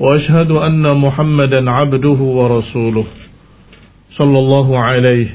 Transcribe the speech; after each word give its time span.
وأشهد 0.00 0.50
أن 0.50 0.82
محمدا 0.98 1.70
عبده 1.70 2.20
ورسوله 2.38 3.06
صلى 4.18 4.38
الله 4.38 4.68
عليه 4.82 5.28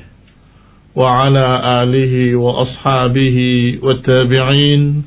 وعلى 0.96 1.46
آله 1.84 2.36
وأصحابه 2.36 3.38
والتابعين 3.84 5.04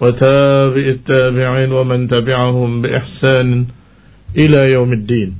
وتابع 0.00 0.84
التابعين 0.96 1.72
ومن 1.72 2.08
تبعهم 2.08 2.82
بإحسان 2.82 3.66
إلى 4.36 4.60
يوم 4.74 4.92
الدين 4.92 5.30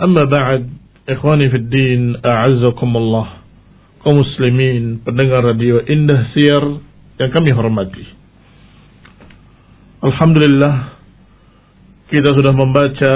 أما 0.00 0.22
بعد 0.38 0.70
إخواني 1.08 1.50
في 1.50 1.56
الدين 1.56 2.16
أعزكم 2.26 2.96
الله 2.96 3.26
kaum 4.06 4.22
muslimin 4.22 5.02
pendengar 5.02 5.42
radio 5.42 5.82
Indah 5.82 6.30
Siar 6.30 6.62
yang 7.18 7.30
kami 7.34 7.50
hormati. 7.50 8.06
Alhamdulillah 9.98 10.95
kita 12.06 12.30
sudah 12.34 12.54
membaca 12.54 13.14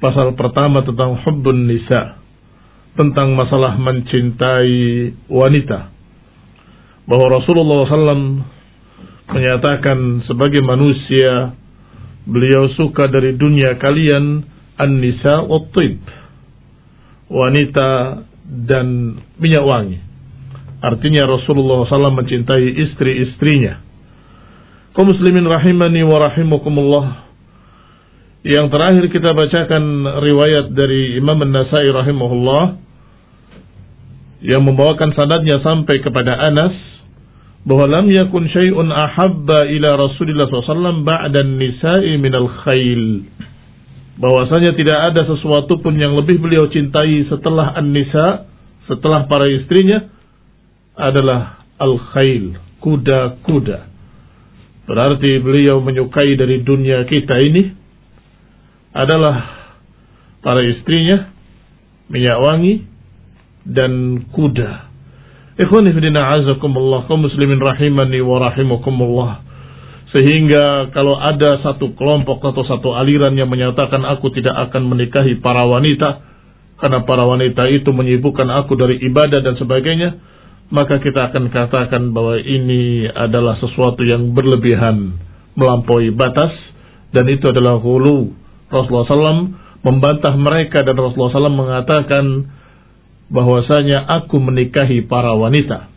pasal 0.00 0.34
pertama 0.34 0.82
tentang 0.82 1.20
hubbun 1.22 1.68
nisa 1.68 2.18
tentang 2.96 3.32
masalah 3.32 3.76
mencintai 3.80 5.12
wanita 5.32 5.88
bahwa 7.08 7.26
Rasulullah 7.40 7.88
SAW 7.88 8.44
menyatakan 9.32 10.22
sebagai 10.28 10.60
manusia 10.60 11.56
beliau 12.28 12.68
suka 12.76 13.08
dari 13.08 13.34
dunia 13.34 13.80
kalian 13.80 14.44
an-nisa 14.78 15.42
wa 15.42 15.58
wanita 17.32 17.88
dan 18.44 19.16
minyak 19.40 19.64
wangi. 19.64 19.98
Artinya 20.82 21.24
Rasulullah 21.24 21.86
SAW 21.88 22.12
mencintai 22.12 22.66
istri-istrinya. 22.90 23.80
Kau 24.92 25.08
muslimin 25.08 25.46
rahimani 25.46 26.04
wa 26.04 26.18
rahimakumullah. 26.20 27.31
Yang 28.42 28.74
terakhir 28.74 29.04
kita 29.14 29.30
bacakan 29.38 30.02
riwayat 30.18 30.74
dari 30.74 31.14
Imam 31.14 31.38
An-Nasai 31.46 31.86
rahimahullah 31.94 32.64
yang 34.42 34.66
membawakan 34.66 35.14
sanadnya 35.14 35.62
sampai 35.62 36.02
kepada 36.02 36.42
Anas 36.42 36.74
bahwa 37.62 37.86
lam 37.86 38.10
yakun 38.10 38.50
syai'un 38.50 38.90
ahabba 38.90 39.70
ila 39.70 39.94
Rasulillah 39.94 40.50
SAW 40.50 41.06
ba'da 41.06 41.46
nisa'i 41.46 42.18
minal 42.18 42.50
khail 42.66 43.30
bahwasanya 44.18 44.74
tidak 44.74 44.98
ada 45.14 45.22
sesuatu 45.22 45.78
pun 45.78 45.94
yang 45.94 46.18
lebih 46.18 46.42
beliau 46.42 46.66
cintai 46.66 47.22
setelah 47.30 47.78
An-Nisa, 47.78 48.50
setelah 48.90 49.30
para 49.30 49.46
istrinya 49.46 50.10
adalah 50.98 51.62
al-khail, 51.78 52.58
kuda-kuda. 52.82 53.86
Berarti 54.90 55.38
beliau 55.38 55.78
menyukai 55.78 56.34
dari 56.34 56.66
dunia 56.66 57.06
kita 57.06 57.38
ini 57.38 57.81
adalah 58.92 59.36
para 60.44 60.60
istrinya, 60.64 61.32
minyak 62.12 62.38
wangi 62.40 62.84
dan 63.64 64.24
kuda. 64.32 64.92
Ikhwan 65.60 65.84
fillah 65.92 66.24
azakumullah 66.32 67.04
kaum 67.08 67.28
muslimin 67.28 67.60
rahimani 67.60 68.24
wa 68.24 68.40
rahimakumullah. 68.40 69.32
Sehingga 70.12 70.92
kalau 70.92 71.16
ada 71.16 71.60
satu 71.64 71.96
kelompok 71.96 72.44
atau 72.44 72.64
satu 72.68 72.92
aliran 72.92 73.32
yang 73.32 73.48
menyatakan 73.48 74.04
aku 74.04 74.28
tidak 74.32 74.68
akan 74.68 74.92
menikahi 74.92 75.40
para 75.40 75.64
wanita 75.64 76.32
karena 76.82 77.06
para 77.06 77.22
wanita 77.24 77.70
itu 77.70 77.94
menyibukkan 77.94 78.50
aku 78.58 78.74
dari 78.74 78.98
ibadah 79.06 79.38
dan 79.38 79.54
sebagainya, 79.54 80.18
maka 80.74 80.98
kita 80.98 81.30
akan 81.30 81.46
katakan 81.54 82.10
bahwa 82.10 82.42
ini 82.42 83.06
adalah 83.06 83.54
sesuatu 83.62 84.02
yang 84.02 84.34
berlebihan, 84.34 85.14
melampaui 85.54 86.10
batas 86.10 86.50
dan 87.14 87.30
itu 87.30 87.46
adalah 87.46 87.78
hulu. 87.78 88.34
Rasulullah 88.72 89.06
SAW 89.06 89.52
membantah 89.84 90.34
mereka 90.40 90.80
dan 90.80 90.96
Rasulullah 90.96 91.36
SAW 91.36 91.52
mengatakan 91.52 92.24
bahwasanya 93.28 94.08
aku 94.08 94.40
menikahi 94.40 95.04
para 95.04 95.36
wanita. 95.36 95.92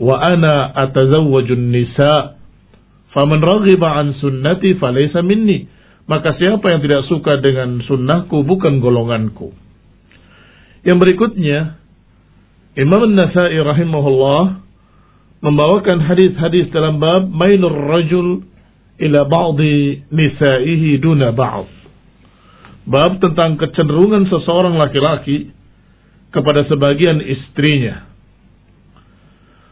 Wa 0.00 0.16
ana 0.22 0.70
atazawwajun 0.72 1.74
nisa' 1.74 2.40
Faman 3.10 3.42
raghiba 3.42 3.98
an 3.98 4.14
sunnati 4.22 4.78
falaysa 4.78 5.22
minni. 5.26 5.66
Maka 6.06 6.34
siapa 6.38 6.62
yang 6.74 6.82
tidak 6.82 7.06
suka 7.06 7.38
dengan 7.38 7.82
sunnahku 7.86 8.42
bukan 8.42 8.82
golonganku. 8.82 9.54
Yang 10.82 10.98
berikutnya, 11.06 11.78
Imam 12.74 13.02
An-Nasai 13.06 13.58
rahimahullah 13.58 14.42
membawakan 15.42 16.02
hadis-hadis 16.02 16.70
dalam 16.74 16.98
bab 16.98 17.30
mailur 17.30 17.74
rajul 17.94 18.42
ila 18.98 19.20
ba'di 19.26 20.02
nisaihi 20.10 20.98
duna 20.98 21.30
ba'd 21.30 21.79
bab 22.88 23.20
tentang 23.20 23.60
kecenderungan 23.60 24.28
seseorang 24.28 24.76
laki-laki 24.80 25.52
kepada 26.30 26.64
sebagian 26.70 27.20
istrinya. 27.20 28.06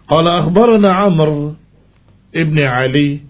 Qala 0.09 0.45
akhbarana 0.45 0.91
Amr 1.09 1.31
ibni 2.35 2.65
Ali 2.65 3.23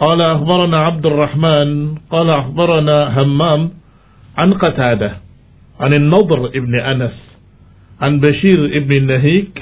qala 0.00 0.40
akhbarana 0.40 0.78
Abdurrahman 0.96 1.68
qala 2.08 2.32
akhbarana 2.48 2.96
Hammam 3.14 3.60
an 4.34 4.48
Qatada, 4.58 5.20
an 5.78 5.90
An-Nadr 5.94 6.50
ibn 6.56 6.72
Anas 6.74 7.14
an 8.00 8.18
Bashir 8.18 8.58
ibni 8.74 9.04
Nahik 9.04 9.52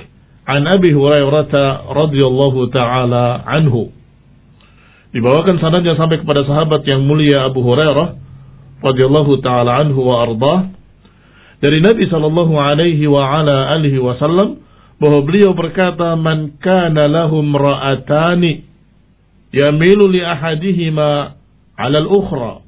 an 0.48 0.66
Abi 0.70 0.90
Hurairah 0.94 1.92
radhiyallahu 1.92 2.70
taala 2.72 3.44
anhu. 3.46 3.92
Dibawakan 5.12 5.60
sanadnya 5.60 5.92
sampai 6.00 6.24
kepada 6.24 6.48
sahabat 6.48 6.88
yang 6.88 7.04
mulia 7.04 7.44
Abu 7.44 7.60
Hurairah 7.60 8.21
radhiyallahu 8.82 9.38
taala 9.40 9.78
anhu 9.82 10.00
wa 10.02 10.26
ardah 10.26 10.58
dari 11.62 11.78
Nabi 11.78 12.10
sallallahu 12.10 12.58
alaihi 12.58 13.06
wa 13.06 13.22
ala 13.22 13.70
alihi 13.78 14.02
wasallam 14.02 14.58
bahwa 14.98 15.22
beliau 15.22 15.54
berkata 15.54 16.18
man 16.18 16.58
kana 16.58 17.06
lahum 17.06 17.54
ra'atani 17.54 18.66
yamilu 19.54 20.10
li 20.10 20.22
ahadihima 20.22 21.38
'ala 21.78 21.98
al-ukhra 22.02 22.66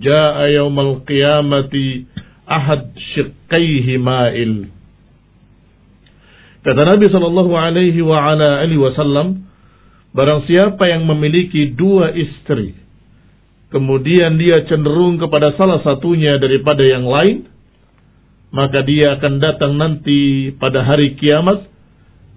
jaa 0.00 0.48
yaumal 0.48 1.04
qiyamati 1.04 2.08
ahad 2.48 2.92
shiqqaihi 3.14 4.00
ma'il. 4.00 4.68
Kata 6.64 6.80
Nabi 6.88 7.06
sallallahu 7.12 7.52
alaihi 7.52 8.00
wa 8.00 8.24
ala 8.24 8.64
alihi 8.64 8.80
wasallam 8.80 9.44
barang 10.16 10.48
siapa 10.48 10.88
yang 10.88 11.04
memiliki 11.04 11.76
dua 11.76 12.08
istri 12.16 12.83
kemudian 13.74 14.38
dia 14.38 14.62
cenderung 14.70 15.18
kepada 15.18 15.50
salah 15.58 15.82
satunya 15.82 16.38
daripada 16.38 16.86
yang 16.86 17.02
lain, 17.02 17.50
maka 18.54 18.86
dia 18.86 19.18
akan 19.18 19.42
datang 19.42 19.74
nanti 19.74 20.54
pada 20.54 20.86
hari 20.86 21.18
kiamat 21.18 21.66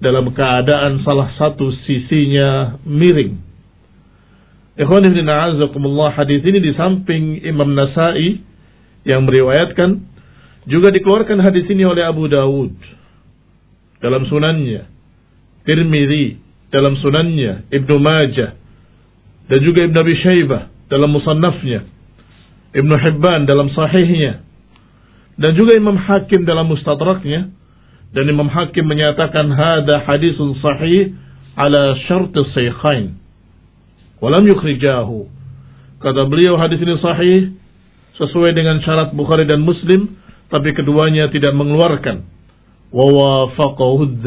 dalam 0.01 0.33
keadaan 0.33 1.05
salah 1.05 1.29
satu 1.37 1.69
sisinya 1.85 2.81
miring. 2.81 3.37
Ikhwan 4.81 5.05
ibn 5.05 5.29
a'azakumullah 5.29 6.17
hadis 6.17 6.41
ini 6.41 6.57
di 6.57 6.73
samping 6.73 7.45
Imam 7.45 7.69
Nasai 7.77 8.41
yang 9.05 9.21
meriwayatkan 9.29 9.89
juga 10.65 10.89
dikeluarkan 10.89 11.37
hadis 11.45 11.69
ini 11.69 11.85
oleh 11.85 12.01
Abu 12.01 12.25
Dawud 12.25 12.73
dalam 14.01 14.25
sunannya, 14.25 14.89
Tirmidzi 15.69 16.37
dalam 16.73 16.97
sunannya, 16.97 17.69
Ibnu 17.69 17.95
Majah 18.01 18.57
dan 19.49 19.59
juga 19.61 19.85
Ibnu 19.85 19.97
Abi 19.97 20.15
Syaibah 20.17 20.76
dalam 20.87 21.09
musannafnya, 21.11 21.87
Ibnu 22.75 22.95
Hibban 22.99 23.47
dalam 23.47 23.71
sahihnya 23.71 24.47
dan 25.37 25.53
juga 25.53 25.77
Imam 25.77 25.95
Hakim 25.95 26.43
dalam 26.43 26.65
mustadraknya 26.65 27.53
dan 28.11 28.25
Imam 28.25 28.49
Hakim 28.49 28.89
menyatakan 28.89 29.53
hada 29.53 30.01
hadisun 30.09 30.57
sahih 30.59 31.13
ala 31.53 31.93
syarti 32.09 32.41
sahihain 32.57 33.17
walam 34.17 34.43
yukhrijahu. 34.49 35.29
Kata 35.97 36.29
beliau 36.29 36.57
hadis 36.57 36.81
ini 36.81 36.97
sahih 37.01 37.39
sesuai 38.17 38.53
dengan 38.53 38.81
syarat 38.81 39.13
Bukhari 39.13 39.45
dan 39.45 39.61
Muslim 39.61 40.17
tapi 40.49 40.73
keduanya 40.73 41.29
tidak 41.29 41.53
mengeluarkan. 41.53 42.25
Wa 42.89 43.03
wafaqahu 43.03 44.25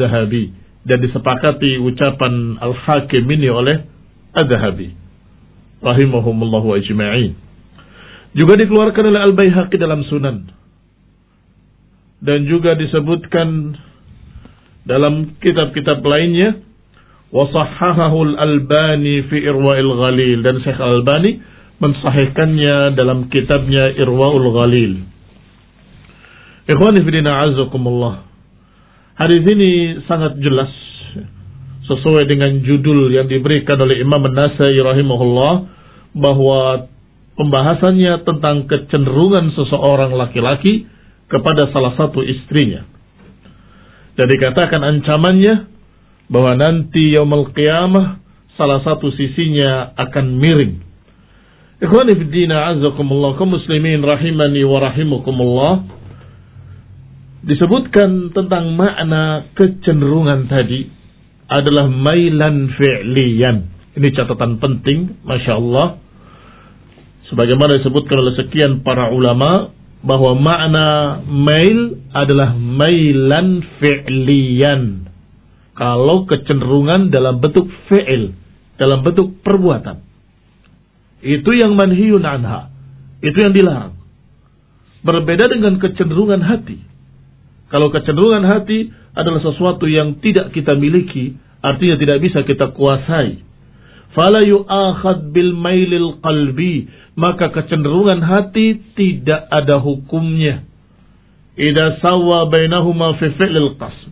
dan 0.81 0.97
disepakati 0.97 1.77
ucapan 1.81 2.57
Al-Hakim 2.57 3.25
ini 3.29 3.49
oleh 3.49 3.85
Az-Zahabi. 4.33 5.00
Rahimahumullahu 5.81 6.77
ajma'in. 6.77 7.33
Juga 8.37 8.55
dikeluarkan 8.55 9.03
oleh 9.11 9.21
Al-Baihaqi 9.27 9.75
dalam 9.75 10.07
Sunan. 10.07 10.47
Dan 12.21 12.45
juga 12.45 12.77
disebutkan 12.77 13.75
dalam 14.85 15.35
kitab-kitab 15.41 16.05
lainnya 16.05 16.61
wasahhahahu 17.33 18.33
al-Albani 18.33 19.25
fi 19.25 19.41
Irwa'il 19.41 19.89
Ghalil 19.89 20.37
dan 20.45 20.61
Syekh 20.61 20.77
Al-Albani 20.77 21.41
mensahihkannya 21.81 22.93
dalam 22.93 23.25
kitabnya 23.33 23.89
Irwa'ul 23.97 24.47
Ghalil. 24.53 24.93
Ikhwani 26.69 27.01
fillah 27.01 27.35
azakumullah. 27.41 28.13
Hadis 29.17 29.41
ini 29.43 29.97
sangat 30.05 30.37
jelas 30.39 30.69
sesuai 31.85 32.29
dengan 32.29 32.61
judul 32.61 33.09
yang 33.09 33.25
diberikan 33.25 33.77
oleh 33.81 34.01
Imam 34.01 34.21
An-Nasai 34.21 34.77
rahimahullah 34.77 35.53
bahwa 36.13 36.91
pembahasannya 37.39 38.21
tentang 38.27 38.69
kecenderungan 38.69 39.55
seseorang 39.57 40.13
laki-laki 40.13 40.85
kepada 41.31 41.71
salah 41.73 41.97
satu 41.97 42.21
istrinya. 42.21 42.85
Dan 44.13 44.27
dikatakan 44.27 44.83
ancamannya 44.83 45.71
bahwa 46.27 46.53
nanti 46.59 47.15
yaumul 47.15 47.49
qiyamah 47.55 48.19
salah 48.59 48.83
satu 48.85 49.09
sisinya 49.15 49.95
akan 49.97 50.25
miring. 50.37 50.73
Ikhwani 51.81 52.13
fi 52.13 52.23
din 52.29 52.51
azakumullah 52.53 53.33
kaum 53.41 53.57
muslimin 53.57 54.05
rahimani 54.05 54.61
wa 54.67 54.77
rahimakumullah. 54.85 55.73
Disebutkan 57.41 58.37
tentang 58.37 58.77
makna 58.77 59.49
kecenderungan 59.57 60.45
tadi 60.45 61.00
adalah 61.51 61.91
mailan 61.91 62.71
fi'liyan. 62.79 63.57
Ini 63.99 64.07
catatan 64.15 64.63
penting, 64.63 65.19
Masya 65.27 65.59
Allah. 65.59 65.99
Sebagaimana 67.27 67.75
disebutkan 67.83 68.23
oleh 68.23 68.39
sekian 68.39 68.87
para 68.87 69.11
ulama, 69.11 69.75
bahwa 70.01 70.33
makna 70.33 70.87
mail 71.29 72.01
adalah 72.09 72.57
mailan 72.57 73.61
fi'liyan 73.77 75.11
kalau 75.77 76.25
kecenderungan 76.25 77.13
dalam 77.13 77.37
bentuk 77.37 77.69
fi'il, 77.89 78.33
dalam 78.81 79.05
bentuk 79.05 79.41
perbuatan. 79.45 80.01
Itu 81.21 81.53
yang 81.53 81.77
manhiyun 81.77 82.25
anha. 82.25 82.73
Itu 83.21 83.37
yang 83.37 83.53
dilarang. 83.53 83.93
Berbeda 85.05 85.49
dengan 85.49 85.77
kecenderungan 85.77 86.41
hati. 86.41 86.81
Kalau 87.69 87.93
kecenderungan 87.93 88.45
hati 88.49 88.89
adalah 89.11 89.41
sesuatu 89.43 89.87
yang 89.87 90.19
tidak 90.23 90.55
kita 90.55 90.75
miliki, 90.75 91.35
artinya 91.59 91.95
tidak 91.99 92.17
bisa 92.23 92.39
kita 92.47 92.71
kuasai. 92.71 93.43
Fala 94.11 94.43
yu'akhad 94.43 95.31
bil 95.31 95.55
mailil 95.55 96.19
qalbi, 96.19 96.87
maka 97.15 97.51
kecenderungan 97.51 98.19
hati 98.23 98.79
tidak 98.95 99.47
ada 99.47 99.79
hukumnya. 99.79 100.67
Ida 101.55 101.99
sawa 101.99 102.47
bainahuma 102.47 103.15
fi 103.19 103.31
fi'lil 103.35 103.75
qasm 103.79 104.11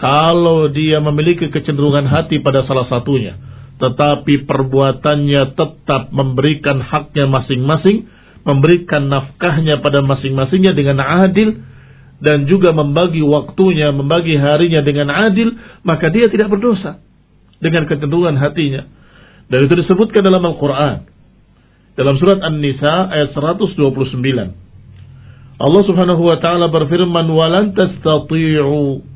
kalau 0.00 0.72
dia 0.72 0.96
memiliki 1.04 1.52
kecenderungan 1.52 2.08
hati 2.08 2.40
pada 2.40 2.64
salah 2.64 2.88
satunya, 2.88 3.36
tetapi 3.76 4.48
perbuatannya 4.48 5.42
tetap 5.52 6.08
memberikan 6.08 6.80
haknya 6.80 7.28
masing-masing, 7.28 8.08
memberikan 8.48 9.12
nafkahnya 9.12 9.84
pada 9.84 10.00
masing-masingnya 10.00 10.72
dengan 10.72 11.04
adil, 11.04 11.60
dan 12.23 12.47
juga 12.47 12.71
membagi 12.71 13.19
waktunya, 13.21 13.91
membagi 13.91 14.39
harinya 14.39 14.81
dengan 14.81 15.11
adil, 15.11 15.55
maka 15.83 16.07
dia 16.09 16.31
tidak 16.31 16.47
berdosa 16.47 17.03
dengan 17.59 17.85
kecenderungan 17.85 18.39
hatinya. 18.39 18.87
Dan 19.51 19.67
itu 19.67 19.73
disebutkan 19.85 20.25
dalam 20.25 20.41
Al-Quran. 20.41 21.05
Dalam 21.95 22.15
surat 22.19 22.39
An-Nisa 22.43 23.07
ayat 23.13 23.31
129. 23.31 23.77
Allah 25.55 25.81
subhanahu 25.87 26.23
wa 26.27 26.37
ta'ala 26.43 26.67
berfirman, 26.67 27.27
وَلَن 27.31 27.71
تَسْتَطِيعُوا 27.71 29.15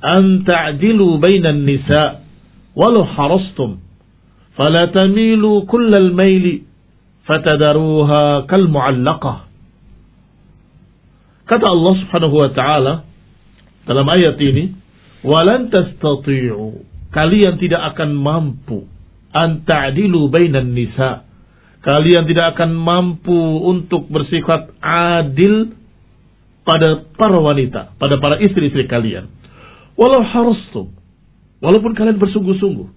an 0.00 0.44
ta'dilu 0.48 1.20
bainan 1.20 1.68
nisa 1.68 2.24
walau 2.72 3.04
harastum 3.04 3.80
fala 4.56 4.88
tamilu 4.88 5.68
kullal 5.68 6.10
maili 6.16 6.64
fatadaruha 7.28 8.48
kal 8.48 8.64
mu'allaqah 8.64 9.43
kata 11.45 11.65
Allah 11.65 11.93
Subhanahu 12.05 12.35
wa 12.35 12.49
taala 12.53 12.93
dalam 13.85 14.07
ayat 14.09 14.37
ini 14.41 14.73
walan 15.25 15.69
tastati'u 15.69 16.83
kalian 17.13 17.61
tidak 17.61 17.95
akan 17.95 18.13
mampu 18.17 18.85
an 19.33 19.63
ta'dilu 19.65 20.29
bainan 20.29 20.73
nisa 20.73 21.25
kalian 21.85 22.25
tidak 22.25 22.57
akan 22.57 22.73
mampu 22.73 23.37
untuk 23.61 24.09
bersifat 24.09 24.73
adil 24.81 25.77
pada 26.65 27.05
para 27.13 27.37
wanita, 27.37 27.93
pada 28.01 28.17
para 28.17 28.41
istri-istri 28.41 28.89
kalian. 28.89 29.29
Walau 29.93 30.25
harustum. 30.25 30.97
Walaupun 31.61 31.93
kalian 31.93 32.17
bersungguh-sungguh. 32.17 32.89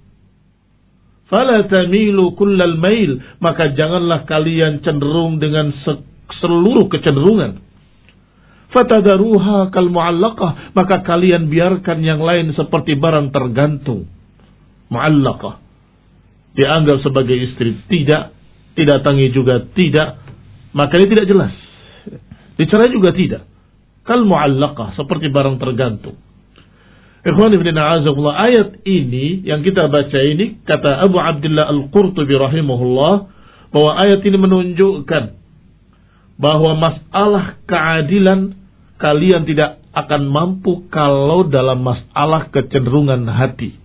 Fala 1.29 1.69
tamilu 1.69 2.33
kullal 2.35 2.81
mail. 2.81 3.21
Maka 3.45 3.77
janganlah 3.77 4.25
kalian 4.25 4.81
cenderung 4.81 5.37
dengan 5.37 5.71
seluruh 6.41 6.89
kecenderungan. 6.89 7.61
Fatadaruha 8.69 9.73
kal 9.73 9.89
mu'allaqah. 9.89 10.77
Maka 10.77 11.01
kalian 11.05 11.49
biarkan 11.49 12.05
yang 12.05 12.21
lain 12.21 12.53
seperti 12.53 12.97
barang 13.01 13.33
tergantung. 13.33 14.09
Mu'allaqah. 14.93 15.61
Dianggap 16.57 17.01
sebagai 17.01 17.37
istri. 17.37 17.81
Tidak. 17.89 18.23
Tidak 18.77 18.99
tangi 19.03 19.33
juga 19.33 19.65
tidak. 19.73 20.21
Maka 20.77 20.95
ini 21.01 21.07
tidak 21.11 21.27
jelas. 21.27 21.55
Dicerai 22.61 22.93
juga 22.93 23.11
tidak. 23.17 23.43
Kal 24.05 24.25
mu'allaqah. 24.29 24.97
Seperti 24.97 25.33
barang 25.33 25.57
tergantung. 25.57 26.17
Ikhwan 27.29 27.51
ibn 27.51 27.67
a'azakullah, 27.75 28.35
ayat 28.47 28.69
ini 28.87 29.43
yang 29.43 29.67
kita 29.67 29.91
baca 29.91 30.19
ini 30.23 30.63
kata 30.63 31.03
Abu 31.03 31.19
Abdullah 31.19 31.67
Al-Qurtubi 31.67 32.33
rahimahullah 32.39 33.15
bahwa 33.75 33.91
ayat 34.01 34.23
ini 34.23 34.39
menunjukkan 34.39 35.25
bahwa 36.39 36.79
masalah 36.79 37.59
keadilan 37.67 38.55
kalian 38.99 39.47
tidak 39.47 39.79
akan 39.95 40.23
mampu 40.29 40.87
kalau 40.91 41.47
dalam 41.47 41.83
masalah 41.83 42.51
kecenderungan 42.51 43.27
hati. 43.31 43.79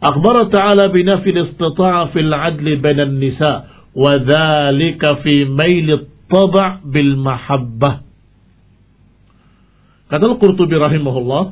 Akhbar 0.00 0.52
ta'ala 0.52 0.92
binafil 0.92 1.36
istita'a 1.52 2.12
fil 2.12 2.32
adli 2.32 2.76
bainan 2.76 3.16
nisa 3.16 3.84
wa 3.96 4.12
dhalika 4.20 5.24
fi 5.24 5.48
mail 5.48 6.08
taba' 6.28 6.84
bil 6.84 7.16
mahabbah. 7.16 8.04
Kata 10.06 10.22
Al-Qurtubi 10.22 10.76
rahimahullah, 10.78 11.44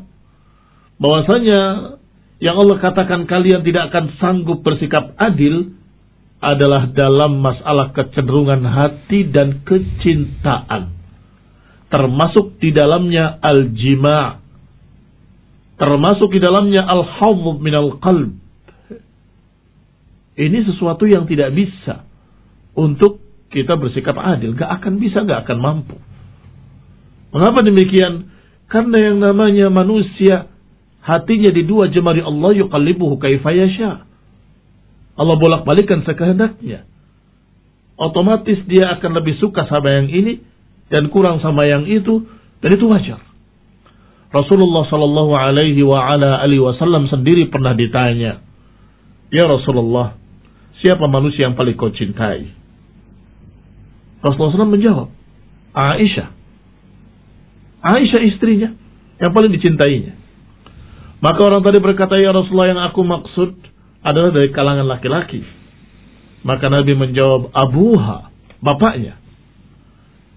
bahwasanya 1.00 1.61
yang 2.38 2.56
Allah 2.61 2.76
katakan 2.78 3.26
kalian 3.26 3.64
tidak 3.66 3.90
akan 3.90 4.04
sanggup 4.21 4.61
bersikap 4.62 5.16
adil 5.18 5.75
adalah 6.44 6.92
dalam 6.92 7.40
masalah 7.40 7.97
kecenderungan 7.97 8.61
hati 8.62 9.33
dan 9.33 9.64
kecintaan. 9.64 10.92
Termasuk 11.93 12.59
di 12.59 12.71
dalamnya 12.75 13.38
al-jima' 13.38 14.45
termasuk 15.75 16.31
di 16.31 16.41
dalamnya 16.41 16.87
al-hawd 16.87 17.59
min 17.59 17.75
al-qalb. 17.75 18.33
Ini 20.35 20.59
sesuatu 20.67 21.07
yang 21.07 21.31
tidak 21.31 21.55
bisa 21.55 22.07
untuk 22.75 23.23
kita 23.55 23.79
bersikap 23.79 24.19
adil. 24.19 24.59
Gak 24.59 24.83
akan 24.83 24.99
bisa, 24.99 25.23
gak 25.23 25.47
akan 25.47 25.59
mampu. 25.62 25.97
Mengapa 27.31 27.62
demikian? 27.62 28.35
Karena 28.67 29.11
yang 29.11 29.23
namanya 29.23 29.71
manusia 29.71 30.50
hatinya 31.03 31.50
di 31.55 31.62
dua 31.62 31.87
jemari 31.91 32.19
Allah 32.19 32.50
yuqallibuhu 32.67 33.23
kaifa 33.23 33.55
yasha. 33.55 34.07
Allah 35.14 35.37
bolak-balikan 35.38 36.03
sekehendaknya. 36.03 36.91
Otomatis 37.95 38.59
dia 38.67 38.91
akan 38.99 39.23
lebih 39.23 39.38
suka 39.38 39.71
sama 39.71 39.95
yang 39.95 40.11
ini 40.11 40.43
dan 40.93 41.09
kurang 41.09 41.41
sama 41.41 41.64
yang 41.64 41.88
itu 41.88 42.25
dan 42.61 42.71
itu 42.75 42.85
wajar. 42.88 43.21
Rasulullah 44.35 44.83
Shallallahu 44.91 45.33
Alaihi 45.38 45.87
wa 45.87 46.11
ala 46.11 46.43
alihi 46.43 46.59
Wasallam 46.59 47.07
sendiri 47.07 47.47
pernah 47.55 47.71
ditanya, 47.71 48.43
ya 49.31 49.45
Rasulullah, 49.47 50.19
siapa 50.83 51.07
manusia 51.07 51.47
yang 51.47 51.55
paling 51.55 51.79
kau 51.79 51.95
cintai? 51.95 52.50
Rasulullah 54.25 54.57
SAW 54.57 54.75
menjawab, 54.75 55.09
Aisyah. 55.76 56.29
Aisyah 57.85 58.21
istrinya 58.25 58.73
yang 59.21 59.31
paling 59.37 59.53
dicintainya. 59.53 60.17
Maka 61.21 61.41
orang 61.45 61.61
tadi 61.61 61.79
berkata, 61.81 62.17
Ya 62.17 62.33
Rasulullah 62.33 62.69
yang 62.73 62.83
aku 62.88 63.00
maksud 63.05 63.50
adalah 64.05 64.33
dari 64.33 64.49
kalangan 64.53 64.88
laki-laki. 64.88 65.45
Maka 66.45 66.69
Nabi 66.69 66.93
menjawab, 66.93 67.53
Abuha, 67.53 68.29
bapaknya. 68.61 69.21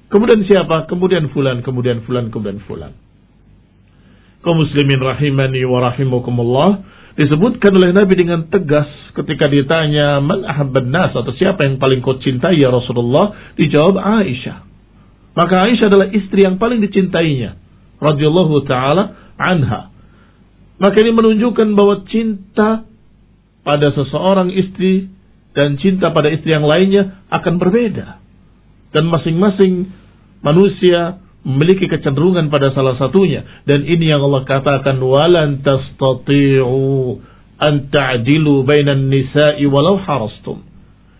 Kemudian 0.08 0.44
siapa? 0.48 0.88
Kemudian 0.88 1.28
fulan, 1.36 1.60
kemudian 1.64 2.04
fulan, 2.08 2.32
kemudian 2.32 2.64
fulan. 2.64 2.96
Kau 4.40 4.56
muslimin 4.56 5.04
rahimani 5.04 5.68
wa 5.68 5.92
rahimukumullah. 5.92 6.70
Disebutkan 7.18 7.74
oleh 7.74 7.92
Nabi 7.98 8.14
dengan 8.14 8.46
tegas 8.48 8.88
ketika 9.18 9.50
ditanya 9.50 10.22
man 10.22 10.46
ahabban 10.46 10.94
nas 10.94 11.10
atau 11.10 11.34
siapa 11.34 11.66
yang 11.66 11.82
paling 11.82 12.06
kau 12.06 12.22
cintai 12.22 12.62
ya 12.62 12.70
Rasulullah 12.70 13.34
dijawab 13.58 13.98
Aisyah 13.98 14.58
maka 15.34 15.66
Aisyah 15.66 15.90
adalah 15.90 16.08
istri 16.14 16.46
yang 16.46 16.62
paling 16.62 16.78
dicintainya 16.86 17.58
radhiyallahu 17.98 18.70
taala 18.70 19.34
anha 19.42 19.90
maka 20.78 20.98
ini 21.02 21.10
menunjukkan 21.18 21.74
bahwa 21.74 22.06
cinta 22.06 22.86
pada 23.66 23.88
seseorang 23.98 24.54
istri 24.54 25.10
dan 25.58 25.82
cinta 25.82 26.14
pada 26.14 26.30
istri 26.30 26.54
yang 26.54 26.70
lainnya 26.70 27.26
akan 27.34 27.58
berbeda 27.58 28.22
dan 28.96 29.08
masing-masing 29.12 29.92
manusia 30.40 31.20
memiliki 31.48 31.88
kecenderungan 31.88 32.52
pada 32.52 32.76
salah 32.76 33.00
satunya. 33.00 33.64
Dan 33.64 33.88
ini 33.88 34.12
yang 34.12 34.24
Allah 34.24 34.44
katakan 34.44 35.00
walan 35.00 35.64
tastati'u 35.64 37.20
an 37.58 37.88
ta'dilu 37.88 38.68
bainan 38.68 39.08
nisa'i 39.08 39.64
walau 39.68 40.00
harastum. 40.00 40.64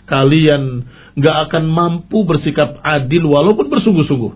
Kalian 0.08 0.84
nggak 1.18 1.38
akan 1.50 1.64
mampu 1.68 2.24
bersikap 2.24 2.80
adil 2.84 3.28
walaupun 3.28 3.68
bersungguh-sungguh. 3.72 4.34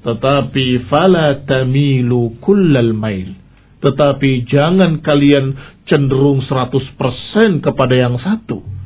Tetapi 0.00 0.88
fala 0.88 1.44
tamilu 1.44 2.40
kullal 2.40 2.96
mail. 2.96 3.36
Tetapi 3.80 4.44
jangan 4.48 5.00
kalian 5.00 5.56
cenderung 5.88 6.44
100% 6.44 7.64
kepada 7.64 7.94
yang 7.96 8.20
satu 8.20 8.79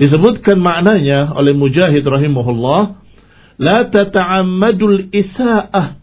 disebutkan 0.00 0.60
maknanya 0.60 1.32
oleh 1.36 1.52
Mujahid 1.56 2.04
rahimahullah 2.04 3.02
la 3.60 3.78
tata'ammadul 3.88 5.12
isaa'ah 5.12 6.00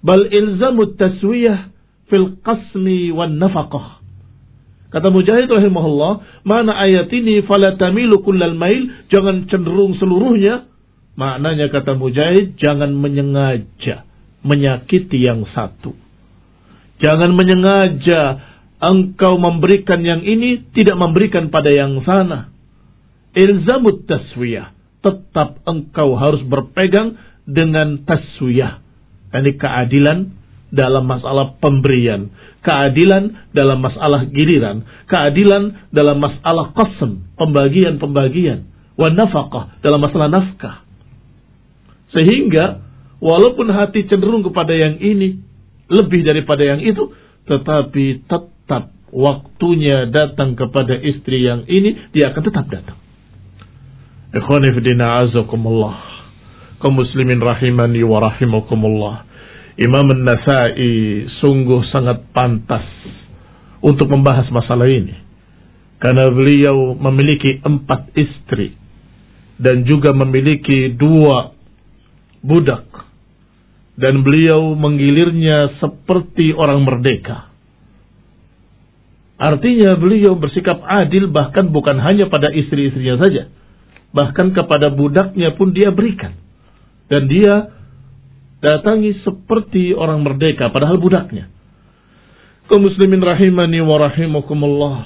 bal 0.00 0.22
ilzamu 0.30 0.94
taswiyah 0.96 1.70
fil 2.08 2.40
qasmi 2.40 3.12
wan 3.12 3.36
nafaqah. 3.36 4.00
Kata 4.88 5.12
Mujahid 5.12 5.52
rahimahullah 5.52 6.42
mana 6.48 6.72
ayat 6.80 7.12
ini 7.12 7.44
fala 7.44 7.76
tamilu 7.76 8.24
kullal 8.24 8.56
mail 8.56 9.08
jangan 9.12 9.44
cenderung 9.52 9.96
seluruhnya. 10.00 10.64
Maknanya 11.18 11.68
kata 11.68 11.98
Mujahid 11.98 12.56
jangan 12.56 12.94
menyengaja 12.94 14.06
menyakiti 14.40 15.18
yang 15.20 15.44
satu. 15.50 15.92
Jangan 17.02 17.34
menyengaja 17.34 18.20
engkau 18.78 19.36
memberikan 19.38 20.00
yang 20.02 20.22
ini 20.22 20.70
tidak 20.72 20.96
memberikan 20.96 21.50
pada 21.50 21.68
yang 21.74 22.00
sana. 22.06 22.54
Ilzamut 23.36 24.08
taswiyah 24.08 24.72
tetap 25.04 25.62
engkau 25.68 26.16
harus 26.18 26.42
berpegang 26.44 27.16
dengan 27.48 28.02
taswiyah. 28.04 28.80
Ini 29.28 29.56
keadilan 29.60 30.18
dalam 30.68 31.04
masalah 31.08 31.56
pemberian. 31.60 32.28
Keadilan 32.60 33.52
dalam 33.56 33.80
masalah 33.80 34.28
giliran. 34.28 34.84
Keadilan 35.08 35.92
dalam 35.92 36.20
masalah 36.20 36.72
qasm, 36.76 37.24
pembagian-pembagian. 37.36 38.68
Wa 38.98 39.08
nafkah 39.12 39.78
dalam 39.80 40.00
masalah 40.02 40.28
nafkah. 40.28 40.84
Sehingga 42.12 42.82
walaupun 43.20 43.68
hati 43.70 44.08
cenderung 44.08 44.42
kepada 44.42 44.72
yang 44.74 44.98
ini 44.98 45.40
lebih 45.88 46.24
daripada 46.24 46.64
yang 46.64 46.80
itu, 46.84 47.12
tetapi 47.48 48.28
tetap 48.28 48.92
waktunya 49.08 50.04
datang 50.08 50.52
kepada 50.52 50.96
istri 51.00 51.48
yang 51.48 51.64
ini, 51.64 52.12
dia 52.12 52.32
akan 52.32 52.42
tetap 52.44 52.66
datang. 52.68 53.07
Ikhwani 54.28 54.76
fidina 54.76 55.24
azakumullah. 55.24 55.96
Kaum 56.84 57.00
muslimin 57.00 57.40
rahimani 57.40 58.04
wa 58.04 58.20
rahimakumullah. 58.20 59.24
Imam 59.80 60.04
An-Nasai 60.04 61.24
sungguh 61.40 61.80
sangat 61.88 62.28
pantas 62.36 62.84
untuk 63.80 64.12
membahas 64.12 64.44
masalah 64.52 64.84
ini. 64.84 65.16
Karena 65.96 66.28
beliau 66.28 66.92
memiliki 67.08 67.64
empat 67.64 68.12
istri. 68.20 68.76
Dan 69.56 69.88
juga 69.88 70.12
memiliki 70.12 70.92
dua 70.92 71.56
budak. 72.44 72.84
Dan 73.96 74.20
beliau 74.20 74.76
menggilirnya 74.76 75.80
seperti 75.80 76.52
orang 76.52 76.84
merdeka. 76.84 77.48
Artinya 79.40 79.96
beliau 79.96 80.36
bersikap 80.36 80.84
adil 80.84 81.32
bahkan 81.32 81.72
bukan 81.72 81.96
hanya 81.96 82.28
pada 82.28 82.52
istri-istrinya 82.52 83.24
saja 83.24 83.48
bahkan 84.18 84.50
kepada 84.50 84.90
budaknya 84.90 85.54
pun 85.54 85.70
dia 85.70 85.94
berikan. 85.94 86.34
Dan 87.06 87.30
dia 87.30 87.70
datangi 88.58 89.14
seperti 89.22 89.94
orang 89.94 90.26
merdeka, 90.26 90.74
padahal 90.74 90.98
budaknya. 90.98 91.46
Kau 92.66 92.82
muslimin 92.82 93.22
rahimani 93.22 93.78
wa 93.78 93.96
rahimakumullah. 93.96 94.96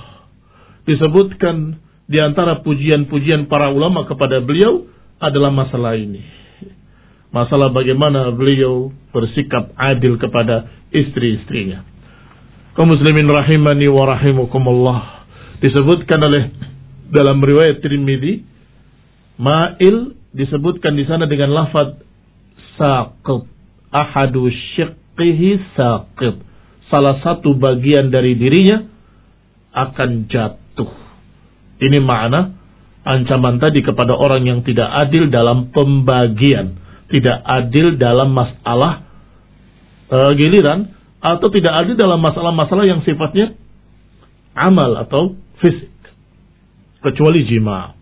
Disebutkan 0.88 1.78
di 2.09 2.19
antara 2.19 2.64
pujian-pujian 2.64 3.47
para 3.47 3.71
ulama 3.71 4.09
kepada 4.09 4.40
beliau 4.40 4.88
adalah 5.21 5.52
masalah 5.52 5.95
ini. 5.95 6.25
Masalah 7.31 7.71
bagaimana 7.71 8.33
beliau 8.35 8.90
bersikap 9.14 9.71
adil 9.78 10.19
kepada 10.19 10.66
istri-istrinya. 10.90 11.87
Kau 12.75 12.88
muslimin 12.88 13.28
rahimani 13.28 13.87
wa 13.92 14.09
rahimakumullah. 14.11 15.28
Disebutkan 15.62 16.19
oleh 16.19 16.50
dalam 17.14 17.38
riwayat 17.38 17.78
Tirmidzi 17.78 18.51
Ma'il 19.43 20.15
disebutkan 20.31 20.95
di 20.95 21.03
sana 21.03 21.27
dengan 21.27 21.51
lafaz 21.51 21.99
saqit. 22.79 23.51
Ahadu 23.91 24.47
syiqqihi 24.49 25.75
saqit. 25.75 26.39
Salah 26.87 27.19
satu 27.27 27.59
bagian 27.59 28.15
dari 28.15 28.39
dirinya 28.39 28.87
akan 29.75 30.31
jatuh. 30.31 30.91
Ini 31.83 31.99
makna 31.99 32.55
ancaman 33.03 33.59
tadi 33.59 33.83
kepada 33.83 34.15
orang 34.15 34.47
yang 34.47 34.61
tidak 34.63 34.87
adil 34.87 35.27
dalam 35.27 35.75
pembagian, 35.75 36.79
tidak 37.11 37.43
adil 37.43 37.99
dalam 37.99 38.31
masalah 38.31 39.03
uh, 40.07 40.31
giliran 40.39 40.95
atau 41.19 41.49
tidak 41.51 41.73
adil 41.83 41.99
dalam 41.99 42.23
masalah-masalah 42.23 42.85
yang 42.87 43.03
sifatnya 43.03 43.59
amal 44.55 44.95
atau 45.03 45.35
fisik 45.59 45.91
kecuali 47.03 47.43
jima. 47.49 48.01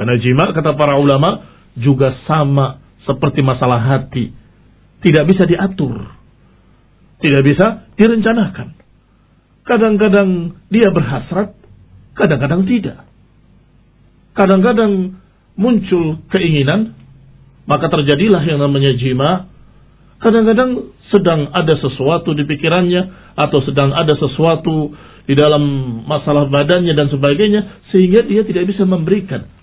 Karena 0.00 0.16
jima 0.16 0.48
kata 0.56 0.80
para 0.80 0.96
ulama 0.96 1.44
juga 1.76 2.16
sama 2.24 2.80
seperti 3.04 3.44
masalah 3.44 3.84
hati. 3.84 4.32
Tidak 5.04 5.28
bisa 5.28 5.44
diatur. 5.44 6.08
Tidak 7.20 7.42
bisa 7.44 7.84
direncanakan. 8.00 8.80
Kadang-kadang 9.68 10.56
dia 10.72 10.88
berhasrat, 10.88 11.52
kadang-kadang 12.16 12.64
tidak. 12.64 13.04
Kadang-kadang 14.32 15.20
muncul 15.60 16.24
keinginan, 16.32 16.96
maka 17.68 17.92
terjadilah 17.92 18.40
yang 18.48 18.56
namanya 18.56 18.96
jima. 18.96 19.52
Kadang-kadang 20.16 20.96
sedang 21.12 21.52
ada 21.52 21.76
sesuatu 21.76 22.32
di 22.32 22.48
pikirannya, 22.48 23.36
atau 23.36 23.60
sedang 23.68 23.92
ada 23.92 24.16
sesuatu 24.16 24.96
di 25.28 25.36
dalam 25.36 25.60
masalah 26.08 26.48
badannya 26.48 26.96
dan 26.96 27.12
sebagainya, 27.12 27.84
sehingga 27.92 28.24
dia 28.24 28.48
tidak 28.48 28.64
bisa 28.64 28.88
memberikan 28.88 29.59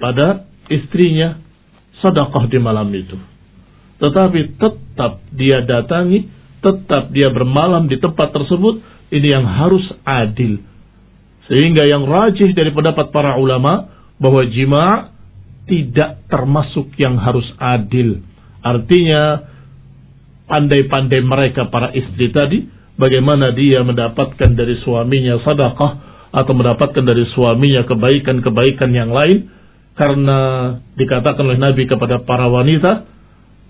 pada 0.00 0.48
istrinya 0.72 1.36
sedekah 2.00 2.48
di 2.48 2.58
malam 2.58 2.88
itu. 2.96 3.14
Tetapi 4.00 4.56
tetap 4.56 5.20
dia 5.28 5.60
datangi, 5.60 6.24
tetap 6.64 7.12
dia 7.12 7.28
bermalam 7.28 7.84
di 7.84 8.00
tempat 8.00 8.32
tersebut, 8.32 8.80
ini 9.12 9.28
yang 9.28 9.44
harus 9.44 9.84
adil. 10.08 10.64
Sehingga 11.52 11.84
yang 11.84 12.08
rajih 12.08 12.56
dari 12.56 12.72
pendapat 12.72 13.12
para 13.12 13.36
ulama 13.36 13.92
bahwa 14.16 14.40
jima 14.48 15.12
tidak 15.68 16.24
termasuk 16.32 16.96
yang 16.96 17.20
harus 17.20 17.44
adil. 17.60 18.24
Artinya 18.64 19.44
pandai-pandai 20.48 21.20
mereka 21.22 21.68
para 21.68 21.92
istri 21.92 22.32
tadi 22.32 22.64
bagaimana 22.98 23.52
dia 23.52 23.84
mendapatkan 23.86 24.50
dari 24.50 24.80
suaminya 24.82 25.38
sedekah 25.46 25.92
atau 26.30 26.52
mendapatkan 26.54 27.04
dari 27.06 27.24
suaminya 27.34 27.86
kebaikan-kebaikan 27.86 28.90
yang 28.90 29.10
lain 29.14 29.59
karena 30.00 30.38
dikatakan 30.96 31.44
oleh 31.44 31.60
Nabi 31.60 31.84
kepada 31.84 32.24
para 32.24 32.48
wanita, 32.48 33.04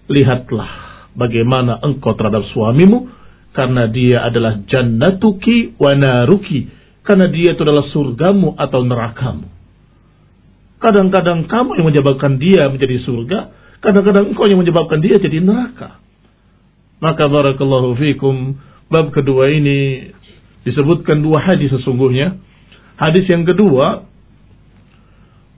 lihatlah 0.07 0.71
bagaimana 1.19 1.83
engkau 1.83 2.15
terhadap 2.15 2.47
suamimu 2.55 3.11
karena 3.51 3.91
dia 3.91 4.23
adalah 4.23 4.63
jannatuki 4.63 5.75
wa 5.75 5.91
naruki 5.99 6.71
karena 7.03 7.27
dia 7.27 7.59
itu 7.59 7.67
adalah 7.67 7.83
surgamu 7.91 8.55
atau 8.55 8.87
nerakamu. 8.87 9.51
Kadang-kadang 10.79 11.51
kamu 11.51 11.83
yang 11.83 11.87
menyebabkan 11.91 12.39
dia 12.39 12.71
menjadi 12.71 13.03
surga, 13.03 13.39
kadang-kadang 13.83 14.31
engkau 14.31 14.47
yang 14.47 14.63
menyebabkan 14.63 15.03
dia 15.03 15.19
jadi 15.19 15.43
neraka. 15.43 15.99
Maka 17.03 17.27
barakallahu 17.27 17.99
fikum 17.99 18.55
bab 18.87 19.11
kedua 19.11 19.51
ini 19.51 20.15
disebutkan 20.63 21.27
dua 21.27 21.43
hadis 21.43 21.75
sesungguhnya. 21.75 22.39
Hadis 23.03 23.27
yang 23.27 23.43
kedua 23.43 24.07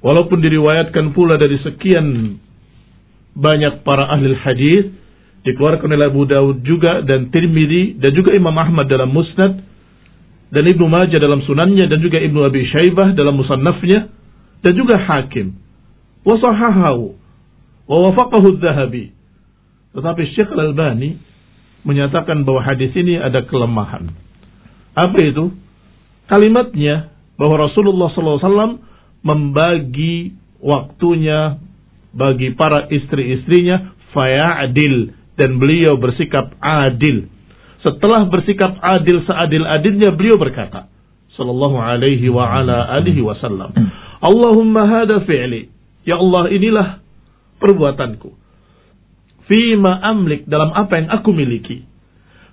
Walaupun 0.03 0.43
diriwayatkan 0.43 1.15
pula 1.15 1.39
dari 1.39 1.63
sekian 1.63 2.37
banyak 3.39 3.87
para 3.87 4.11
ahli 4.11 4.35
hadis 4.35 4.91
dikeluarkan 5.47 5.89
oleh 5.95 6.07
Abu 6.11 6.27
Daud 6.27 6.67
juga 6.67 7.07
dan 7.07 7.31
Tirmidzi 7.31 8.03
dan 8.03 8.11
juga 8.15 8.35
Imam 8.35 8.55
Ahmad 8.59 8.91
dalam 8.91 9.15
Musnad 9.15 9.63
dan 10.53 10.65
Ibnu 10.69 10.85
Majah 10.91 11.17
dalam 11.17 11.41
sunannya 11.47 11.87
dan 11.87 11.99
juga 12.03 12.19
Ibnu 12.19 12.45
Abi 12.45 12.67
Syaibah 12.69 13.15
dalam 13.15 13.39
musannafnya 13.39 14.11
dan 14.61 14.73
juga 14.75 15.01
Hakim. 15.01 15.55
Wa 16.23 16.35
sahahahu 16.39 17.17
wa 17.89 17.97
wafaqahu 18.11 18.59
Dzahabi. 18.59 19.11
Tetapi 19.97 20.23
Syekh 20.35 20.51
Al-Albani 20.51 21.19
menyatakan 21.83 22.47
bahwa 22.47 22.63
hadis 22.63 22.95
ini 22.95 23.19
ada 23.19 23.43
kelemahan. 23.47 24.13
Apa 24.95 25.19
itu? 25.25 25.51
Kalimatnya 26.31 27.11
bahwa 27.37 27.67
Rasulullah 27.67 28.09
SAW 28.13 28.92
membagi 29.23 30.35
waktunya 30.59 31.59
bagi 32.13 32.53
para 32.55 32.91
istri-istrinya 32.91 33.95
fayadil. 34.13 35.19
Dan 35.33 35.57
beliau 35.57 35.97
bersikap 35.97 36.53
adil. 36.61 37.27
Setelah 37.81 38.29
bersikap 38.29 38.77
adil 38.85 39.25
seadil-adilnya 39.25 40.13
beliau 40.13 40.37
berkata 40.37 40.93
sallallahu 41.33 41.81
alaihi 41.81 42.29
wa 42.29 42.45
ala 42.45 42.93
alihi 43.01 43.25
wasallam 43.25 43.73
Allahumma 44.23 44.87
hada 44.87 45.25
fi'li. 45.25 45.73
Ya 46.07 46.21
Allah 46.21 46.53
inilah 46.53 46.89
perbuatanku. 47.59 48.31
Fima 49.51 49.99
amlik 50.05 50.47
dalam 50.47 50.71
apa 50.71 51.03
yang 51.03 51.09
aku 51.11 51.35
miliki. 51.35 51.83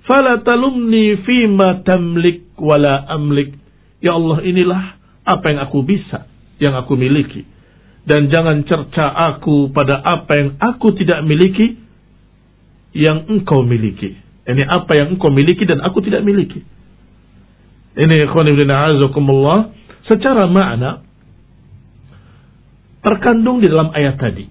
Fala 0.10 0.42
talumni 0.42 1.22
fima 1.22 1.86
tamlik 1.86 2.50
wala 2.58 3.06
amlik. 3.14 3.54
Ya 4.02 4.18
Allah 4.18 4.42
inilah 4.42 4.98
apa 5.28 5.46
yang 5.54 5.60
aku 5.70 5.86
bisa 5.86 6.29
yang 6.60 6.76
aku 6.76 6.94
miliki 7.00 7.48
dan 8.04 8.28
jangan 8.28 8.64
cerca 8.68 9.10
aku 9.36 9.74
pada 9.74 10.00
apa 10.00 10.32
yang 10.36 10.50
aku 10.60 10.96
tidak 10.96 11.24
miliki 11.26 11.80
yang 12.96 13.26
engkau 13.28 13.64
miliki 13.64 14.30
ini 14.50 14.66
apa 14.66 14.98
yang 14.98 15.14
engkau 15.14 15.30
miliki 15.30 15.62
dan 15.70 15.78
aku 15.86 16.02
tidak 16.02 16.26
miliki. 16.26 16.66
Ini 17.94 18.26
azakumullah 18.26 19.78
secara 20.10 20.50
makna 20.50 21.06
terkandung 23.06 23.62
di 23.62 23.70
dalam 23.70 23.94
ayat 23.94 24.18
tadi. 24.18 24.50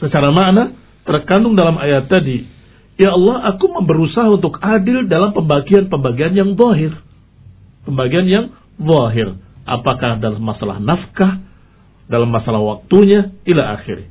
Secara 0.00 0.32
makna 0.32 0.72
terkandung 1.04 1.52
dalam 1.52 1.76
ayat 1.76 2.08
tadi. 2.08 2.48
Ya 2.96 3.12
Allah, 3.12 3.52
aku 3.52 3.68
berusaha 3.84 4.32
untuk 4.32 4.56
adil 4.64 5.04
dalam 5.04 5.36
pembagian-pembagian 5.36 6.32
yang 6.32 6.50
zahir. 6.56 6.96
Pembagian 7.84 8.24
yang 8.24 8.44
zahir. 8.80 9.36
Apakah 9.62 10.18
dalam 10.18 10.42
masalah 10.42 10.82
nafkah, 10.82 11.38
dalam 12.10 12.28
masalah 12.28 12.60
waktunya, 12.60 13.30
ila 13.46 13.78
akhir. 13.78 14.10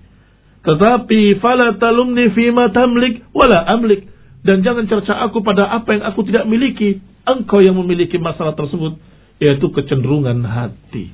Tetapi 0.61 1.41
fala 1.41 1.75
talumni 1.81 2.29
fima 2.37 2.69
tamlik 2.69 3.25
wala 3.33 3.65
amlik 3.65 4.05
dan 4.45 4.61
jangan 4.65 4.85
cerca 4.89 5.21
aku 5.25 5.41
pada 5.41 5.69
apa 5.69 5.97
yang 5.97 6.03
aku 6.05 6.21
tidak 6.25 6.45
miliki. 6.49 7.01
Engkau 7.21 7.61
yang 7.61 7.77
memiliki 7.77 8.17
masalah 8.17 8.57
tersebut, 8.57 8.97
yaitu 9.37 9.69
kecenderungan 9.69 10.41
hati. 10.41 11.13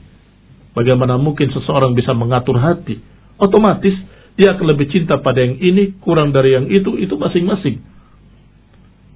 Bagaimana 0.72 1.20
mungkin 1.20 1.51
seseorang 1.51 1.91
bisa 1.98 2.15
mengatur 2.15 2.56
hati? 2.56 3.03
Otomatis 3.36 3.96
dia 4.39 4.53
akan 4.56 4.65
lebih 4.72 4.88
cinta 4.94 5.20
pada 5.20 5.44
yang 5.44 5.60
ini, 5.60 5.98
kurang 6.00 6.32
dari 6.32 6.56
yang 6.56 6.70
itu, 6.70 6.96
itu 7.01 7.17
masing-masing. 7.17 7.82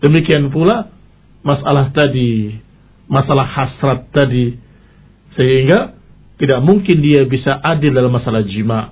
Demikian 0.01 0.49
pula 0.49 0.89
masalah 1.45 1.93
tadi, 1.93 2.57
masalah 3.05 3.45
hasrat 3.45 4.09
tadi, 4.09 4.57
sehingga 5.39 5.95
tidak 6.41 6.59
mungkin 6.65 6.97
dia 6.99 7.23
bisa 7.29 7.61
adil 7.61 7.93
dalam 7.93 8.11
masalah 8.11 8.41
jima. 8.43 8.91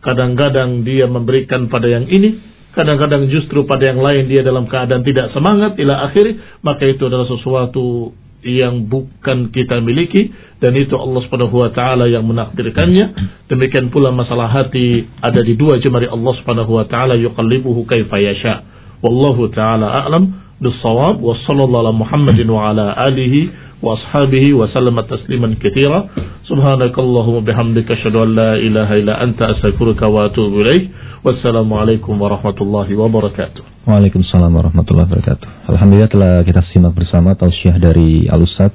Kadang-kadang 0.00 0.84
dia 0.84 1.08
memberikan 1.08 1.68
pada 1.68 1.88
yang 1.88 2.08
ini, 2.08 2.40
kadang-kadang 2.74 3.26
justru 3.28 3.66
pada 3.66 3.90
yang 3.90 4.00
lain 4.00 4.30
dia 4.30 4.46
dalam 4.46 4.70
keadaan 4.70 5.02
tidak 5.02 5.34
semangat 5.34 5.74
ila 5.80 6.06
akhir 6.10 6.38
maka 6.62 6.86
itu 6.86 7.02
adalah 7.02 7.26
sesuatu 7.26 8.14
yang 8.40 8.88
bukan 8.88 9.52
kita 9.52 9.84
miliki 9.84 10.32
dan 10.62 10.72
itu 10.72 10.96
Allah 10.96 11.20
Subhanahu 11.28 11.60
wa 11.60 11.70
taala 11.76 12.08
yang 12.08 12.24
menakdirkannya 12.24 13.36
demikian 13.52 13.92
pula 13.92 14.14
masalah 14.14 14.48
hati 14.48 15.04
ada 15.20 15.44
di 15.44 15.58
dua 15.58 15.76
jemari 15.76 16.08
Allah 16.08 16.32
Subhanahu 16.40 16.72
wa 16.80 16.86
taala 16.88 17.20
yuqallibuhu 17.20 17.84
kaifa 17.84 18.16
yasha 18.22 18.64
wallahu 19.04 19.50
taala 19.52 19.92
a'lam 19.92 20.56
bis-shawab 20.62 21.20
wa 21.20 21.36
sallallahu 21.44 21.84
ala 21.84 21.92
Muhammadin 21.92 22.48
wa 22.48 22.70
ala 22.70 22.96
alihi 22.96 23.69
wa 23.80 23.96
ashabihi 23.96 24.52
wa 24.52 24.68
sallama 24.72 25.08
tasliman 25.08 25.56
katsira 25.56 26.08
subhanakallahumma 26.44 27.40
bihamdika 27.40 27.96
asyhadu 27.96 28.22
an 28.24 28.30
la 28.36 28.50
ilaha 28.60 28.92
illa 29.00 29.14
anta 29.24 29.48
astaghfiruka 29.52 30.08
wa 30.08 30.28
atubu 30.28 30.60
ilaik 30.64 30.92
Wassalamualaikum 31.20 32.16
warahmatullahi 32.16 32.96
wabarakatuh. 32.96 33.84
Waalaikumsalam 33.84 34.56
warahmatullahi 34.56 35.04
wabarakatuh. 35.04 35.68
Alhamdulillah 35.68 36.08
telah 36.08 36.34
kita 36.48 36.64
simak 36.72 36.96
bersama 36.96 37.36
tausiah 37.36 37.76
dari 37.76 38.24
Al-Ustaz 38.24 38.72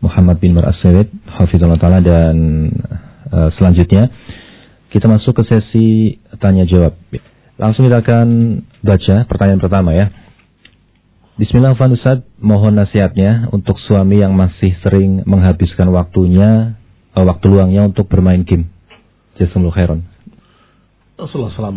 Muhammad 0.00 0.40
bin 0.40 0.56
Mar 0.56 0.72
Aswid, 0.72 1.12
Hafizullah 1.28 1.76
Ta'ala 1.76 2.00
dan 2.00 2.36
uh, 3.28 3.52
selanjutnya 3.60 4.08
kita 4.88 5.04
masuk 5.04 5.36
ke 5.36 5.52
sesi 5.52 6.16
tanya 6.40 6.64
jawab. 6.64 6.96
Langsung 7.60 7.84
kita 7.92 8.00
akan 8.00 8.28
baca 8.80 9.28
pertanyaan 9.28 9.60
pertama 9.60 9.92
ya. 9.92 10.08
Bismillah 11.36 11.76
Ustaz, 11.76 12.24
mohon 12.40 12.80
nasihatnya 12.80 13.52
untuk 13.52 13.76
suami 13.84 14.24
yang 14.24 14.32
masih 14.32 14.72
sering 14.80 15.20
menghabiskan 15.28 15.84
waktunya, 15.92 16.80
uh, 17.12 17.24
waktu 17.28 17.52
luangnya 17.52 17.84
untuk 17.84 18.08
bermain 18.08 18.40
game. 18.40 18.72
Jazakumullah 19.36 19.76
khairan. 19.76 20.00
SAW 21.20 21.76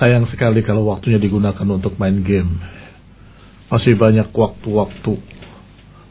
Sayang 0.00 0.32
sekali 0.32 0.64
kalau 0.64 0.88
waktunya 0.88 1.20
digunakan 1.20 1.68
untuk 1.68 2.00
main 2.00 2.24
game. 2.24 2.56
Masih 3.68 3.92
banyak 3.92 4.32
waktu-waktu 4.32 5.12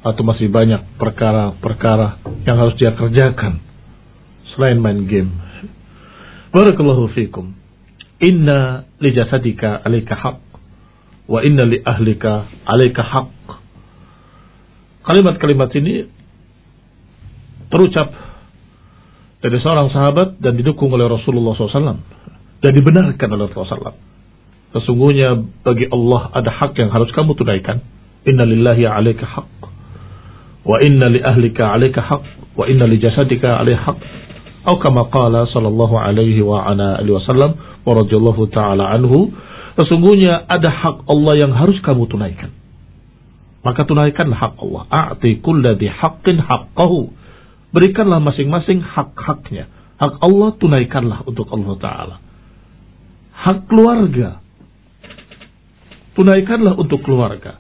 atau 0.06 0.24
masih 0.30 0.54
banyak 0.54 0.94
perkara-perkara 1.02 2.22
yang 2.46 2.54
harus 2.62 2.78
dia 2.78 2.94
kerjakan 2.94 3.66
selain 4.54 4.78
main 4.78 5.10
game. 5.10 5.34
Barakallahu 6.54 7.10
fikum. 7.18 7.58
Inna 8.22 8.86
li 9.02 9.10
jasadika 9.10 9.82
alaika 9.82 10.14
haq 10.14 10.47
wa 11.28 11.40
inna 11.44 11.64
li 11.68 11.84
ahlika 11.84 12.48
alaika 12.66 13.04
haq. 13.04 13.36
Kalimat-kalimat 15.08 15.72
ini 15.76 16.08
terucap 17.72 18.12
dari 19.44 19.58
seorang 19.64 19.92
sahabat 19.92 20.40
dan 20.40 20.56
didukung 20.58 20.92
oleh 20.92 21.08
Rasulullah 21.08 21.56
SAW 21.56 22.00
dan 22.64 22.72
dibenarkan 22.74 23.28
oleh 23.32 23.48
Rasulullah 23.52 23.94
SAW. 23.94 24.08
Sesungguhnya 24.76 25.32
bagi 25.64 25.88
Allah 25.88 26.32
ada 26.36 26.52
hak 26.52 26.76
yang 26.76 26.92
harus 26.92 27.08
kamu 27.16 27.40
tunaikan. 27.40 27.80
Inna 28.28 28.44
lillahi 28.44 28.84
alaika 28.84 29.24
haq. 29.24 29.60
Wa 30.68 30.84
inna 30.84 31.08
li 31.08 31.24
ahlika 31.24 31.72
alaika 31.72 32.04
haq. 32.04 32.24
Wa 32.60 32.68
inna 32.68 32.84
li 32.84 33.00
jasadika 33.00 33.56
alaika 33.56 33.94
haq. 33.94 34.00
Atau 34.68 34.84
kama 34.84 35.08
qala 35.08 35.48
sallallahu 35.48 35.96
alaihi 35.96 36.44
wa 36.44 36.68
ala 36.68 37.00
alihi 37.00 37.16
wasallam 37.16 37.56
wa 37.88 37.92
radhiyallahu 37.96 38.52
ta'ala 38.52 38.92
anhu. 39.00 39.32
Sesungguhnya 39.78 40.50
ada 40.50 40.74
hak 40.74 41.06
Allah 41.06 41.34
yang 41.38 41.54
harus 41.54 41.78
kamu 41.86 42.10
tunaikan. 42.10 42.50
Maka 43.62 43.86
tunaikanlah 43.86 44.38
hak 44.38 44.56
Allah. 44.58 44.84
A'ti 44.90 45.38
kulladhi 45.40 45.86
haqqin 45.86 46.42
haqqahu 46.42 47.14
Berikanlah 47.76 48.24
masing-masing 48.24 48.80
hak-haknya. 48.80 49.68
Hak 50.00 50.24
Allah 50.24 50.50
tunaikanlah 50.56 51.20
untuk 51.28 51.50
Allah 51.52 51.74
Ta'ala. 51.78 52.16
Hak 53.38 53.68
keluarga. 53.68 54.40
Tunaikanlah 56.16 56.74
untuk 56.80 57.04
keluarga. 57.04 57.60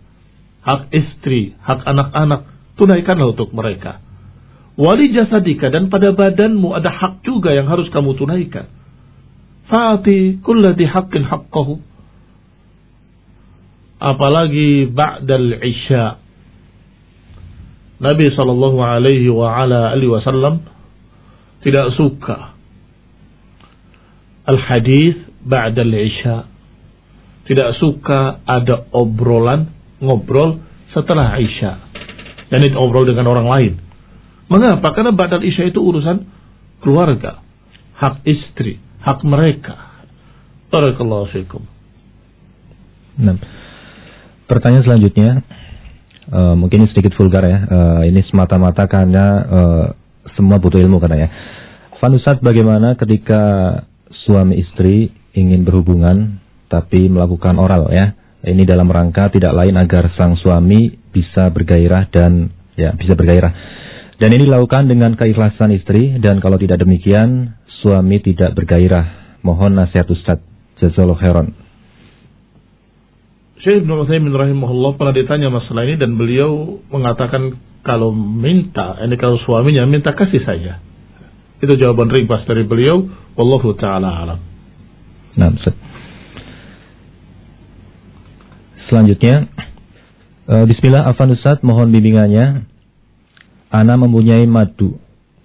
Hak 0.63 0.89
istri, 0.95 1.53
hak 1.59 1.83
anak-anak. 1.83 2.49
Tunaikanlah 2.79 3.35
untuk 3.35 3.51
mereka. 3.51 3.99
Wali 4.77 5.09
jasadika 5.09 5.73
dan 5.73 5.89
pada 5.89 6.13
badanmu 6.13 6.77
ada 6.77 6.93
hak 6.93 7.25
juga 7.25 7.53
yang 7.53 7.65
harus 7.65 7.89
kamu 7.89 8.13
tunaikan. 8.13 8.69
Fa'ati 9.67 10.39
kullati 10.45 10.85
haqqin 10.85 11.25
haqqahu. 11.25 11.81
Apalagi 13.97 14.89
ba'dal 14.93 15.57
isya' 15.57 16.27
Nabi 17.97 18.29
Shallallahu 18.29 18.77
Alaihi 18.77 19.33
Wasallam 20.05 20.61
tidak 21.65 21.97
suka 21.97 22.53
al 24.45 24.59
hadis 24.69 25.17
ba'da 25.41 25.81
al 25.81 25.95
isya. 25.97 26.37
Tidak 27.47 27.69
suka 27.81 28.43
ada 28.45 28.85
obrolan 28.93 29.71
ngobrol 30.03 30.61
setelah 30.93 31.41
isya. 31.41 31.89
Dan 32.53 32.59
itu 32.63 32.77
obrol 32.77 33.07
dengan 33.07 33.33
orang 33.33 33.47
lain. 33.49 33.73
Mengapa? 34.47 34.93
Karena 34.93 35.11
ba'da 35.11 35.41
isya 35.41 35.73
itu 35.73 35.81
urusan 35.81 36.21
keluarga 36.85 37.41
hak 37.97 38.21
istri 38.29 38.77
hak 39.01 39.25
mereka. 39.25 40.05
Barakallahu 40.69 41.65
nah 43.17 43.33
pertanyaan 44.47 44.87
selanjutnya 44.87 45.43
uh, 46.31 46.55
mungkin 46.55 46.87
ini 46.87 46.89
sedikit 46.91 47.13
vulgar 47.19 47.43
ya. 47.43 47.57
Uh, 47.67 48.01
ini 48.07 48.23
semata-mata 48.27 48.87
karena 48.87 49.25
uh, 49.45 49.85
semua 50.35 50.57
butuh 50.57 50.79
ilmu 50.79 50.97
katanya. 51.03 51.29
Fanusat 51.99 52.39
bagaimana 52.41 52.95
ketika 52.95 53.41
suami 54.25 54.63
istri 54.63 55.11
ingin 55.33 55.65
berhubungan 55.67 56.41
tapi 56.67 57.07
melakukan 57.07 57.55
oral 57.57 57.87
ya, 57.91 58.11
Ini 58.47 58.63
dalam 58.63 58.87
rangka 58.87 59.33
tidak 59.33 59.51
lain 59.55 59.75
agar 59.75 60.13
sang 60.13 60.37
suami 60.37 60.93
bisa 61.09 61.49
bergairah 61.49 62.07
dan 62.13 62.53
ya 62.77 62.93
bisa 62.93 63.17
bergairah. 63.17 63.51
Dan 64.17 64.33
ini 64.33 64.49
dilakukan 64.49 64.87
dengan 64.87 65.17
keikhlasan 65.17 65.73
istri 65.73 66.17
dan 66.21 66.39
kalau 66.39 66.57
tidak 66.57 66.81
demikian 66.81 67.57
suami 67.81 68.21
tidak 68.21 68.53
bergairah. 68.53 69.37
Mohon 69.41 69.83
nasihat 69.83 70.07
Ustaz. 70.09 70.39
Jazakallahu 70.77 71.17
khairan. 71.17 71.66
Syekh 73.57 73.83
Ibn 73.83 73.89
Uthaymin 74.05 74.33
rahimahullah 74.37 75.01
pernah 75.01 75.13
ditanya 75.17 75.49
masalah 75.49 75.81
ini 75.89 75.97
dan 75.97 76.13
beliau 76.13 76.77
mengatakan 76.93 77.57
kalau 77.81 78.13
minta, 78.13 79.01
ini 79.01 79.17
kalau 79.17 79.41
suaminya 79.41 79.87
minta 79.89 80.13
kasih 80.13 80.43
saja. 80.45 80.77
Itu 81.57 81.73
jawaban 81.73 82.13
ringkas 82.13 82.45
dari 82.45 82.67
beliau. 82.69 83.01
Wallahu 83.33 83.73
ta'ala 83.73 84.09
alam. 84.21 84.39
Nah. 85.37 85.49
Selanjutnya, 88.87 89.49
uh, 90.47 90.63
Bismillah, 90.69 91.09
Afan 91.09 91.33
Ustaz, 91.33 91.59
mohon 91.65 91.89
bimbingannya. 91.89 92.65
Ana 93.67 93.99
mempunyai 93.99 94.47
madu, 94.47 94.95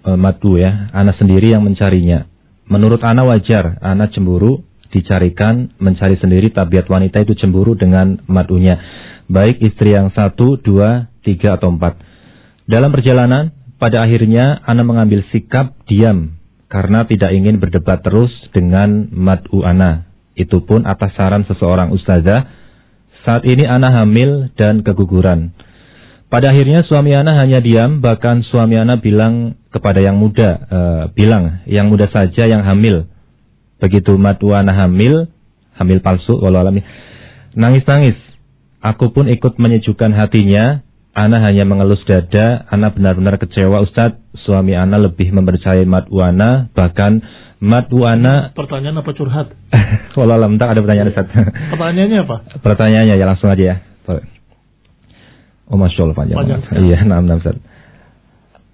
uh, 0.05 0.15
madu 0.15 0.55
ya, 0.55 0.93
Ana 0.95 1.11
sendiri 1.17 1.51
yang 1.51 1.65
mencarinya. 1.65 2.29
Menurut 2.71 3.03
Ana 3.03 3.27
wajar, 3.27 3.81
Ana 3.83 4.07
cemburu, 4.07 4.63
dicarikan, 4.93 5.73
mencari 5.81 6.21
sendiri 6.21 6.53
tabiat 6.53 6.85
wanita 6.85 7.25
itu 7.25 7.33
cemburu 7.33 7.73
dengan 7.73 8.21
madunya. 8.29 8.77
Baik 9.25 9.57
istri 9.65 9.97
yang 9.97 10.13
satu, 10.13 10.61
dua, 10.61 11.09
tiga, 11.25 11.57
atau 11.57 11.73
empat. 11.73 11.97
Dalam 12.69 12.93
perjalanan, 12.93 13.49
pada 13.81 14.05
akhirnya 14.05 14.61
Ana 14.63 14.85
mengambil 14.85 15.25
sikap 15.33 15.73
diam, 15.89 16.37
karena 16.69 17.03
tidak 17.09 17.33
ingin 17.33 17.57
berdebat 17.57 18.05
terus 18.05 18.31
dengan 18.53 19.09
madu 19.09 19.65
Ana. 19.65 20.07
Itu 20.37 20.63
pun 20.63 20.85
atas 20.85 21.17
saran 21.17 21.43
seseorang 21.49 21.91
ustazah, 21.91 22.47
saat 23.25 23.43
ini 23.43 23.65
Ana 23.65 23.91
hamil 23.91 24.53
dan 24.53 24.85
keguguran. 24.85 25.51
Pada 26.33 26.49
akhirnya 26.49 26.81
suami 26.89 27.13
Ana 27.13 27.37
hanya 27.37 27.61
diam, 27.61 28.01
bahkan 28.01 28.41
suami 28.41 28.73
Ana 28.73 28.97
bilang 28.97 29.53
kepada 29.69 30.01
yang 30.01 30.17
muda, 30.17 30.49
e, 30.65 30.79
bilang 31.13 31.61
yang 31.69 31.93
muda 31.93 32.09
saja 32.09 32.49
yang 32.49 32.65
hamil. 32.65 33.05
Begitu 33.83 34.15
matu 34.15 34.55
Ana 34.55 34.71
hamil, 34.71 35.27
hamil 35.75 35.99
palsu, 35.99 36.39
walau 36.39 36.63
alami, 36.63 36.87
nangis-nangis. 37.51 38.15
Aku 38.79 39.11
pun 39.11 39.27
ikut 39.27 39.59
menyejukkan 39.59 40.15
hatinya. 40.15 40.87
Ana 41.11 41.43
hanya 41.43 41.67
mengelus 41.67 41.99
dada. 42.07 42.63
Ana 42.71 42.95
benar-benar 42.95 43.35
kecewa 43.35 43.83
Ustadz. 43.83 44.23
Suami 44.47 44.73
Ana 44.79 44.97
lebih 45.03 45.35
mempercayai 45.35 45.83
matu 45.83 46.23
Ana, 46.23 46.71
bahkan 46.71 47.19
Matwana 47.63 48.51
Pertanyaan 48.51 48.99
apa 48.99 49.11
curhat? 49.15 49.55
Walau 50.19 50.35
alam 50.35 50.59
tak 50.59 50.75
ada 50.75 50.83
pertanyaan 50.83 51.15
Ustaz. 51.15 51.31
Pertanyaannya 51.71 52.19
apa? 52.27 52.35
Pertanyaannya 52.59 53.15
ya 53.15 53.23
langsung 53.23 53.47
aja 53.47 53.63
ya. 53.63 53.75
Oh 55.71 55.79
Masya 55.79 56.03
Allah 56.03 56.17
panjang. 56.19 56.37
panjang 56.43 56.59
iya, 56.83 57.07
enam 57.07 57.23
enam 57.23 57.39
Ustaz. 57.39 57.55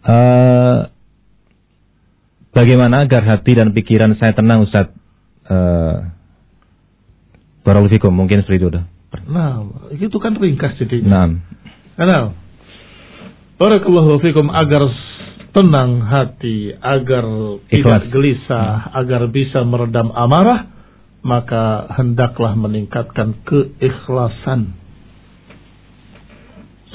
Uh, 0.01 0.89
bagaimana 2.49 3.05
agar 3.05 3.29
hati 3.29 3.61
dan 3.61 3.77
pikiran 3.77 4.17
saya 4.17 4.33
tenang 4.33 4.65
Ustaz? 4.65 4.89
Uh, 5.49 6.13
Barakallahu 7.65 8.13
mungkin 8.13 8.41
seperti 8.41 8.61
itu 8.63 8.69
udah. 8.71 8.83
Nah, 9.29 9.65
itu 9.97 10.17
kan 10.21 10.37
ringkas 10.37 10.77
jadi. 10.77 11.01
Nah. 11.05 11.29
Kenal. 11.97 12.37
Barakallahu 13.59 14.23
fikum 14.23 14.47
agar 14.53 14.87
tenang 15.51 16.05
hati, 16.05 16.71
agar 16.79 17.25
Ikhlas. 17.67 17.75
tidak 17.75 18.03
gelisah, 18.13 18.93
agar 18.95 19.27
bisa 19.27 19.65
meredam 19.67 20.13
amarah, 20.15 20.69
maka 21.25 21.91
hendaklah 21.99 22.55
meningkatkan 22.55 23.35
keikhlasan. 23.43 24.77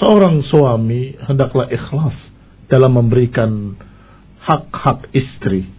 Seorang 0.00 0.42
suami 0.50 1.14
hendaklah 1.22 1.70
ikhlas 1.70 2.16
dalam 2.66 2.98
memberikan 2.98 3.78
hak-hak 4.42 5.06
istri. 5.14 5.70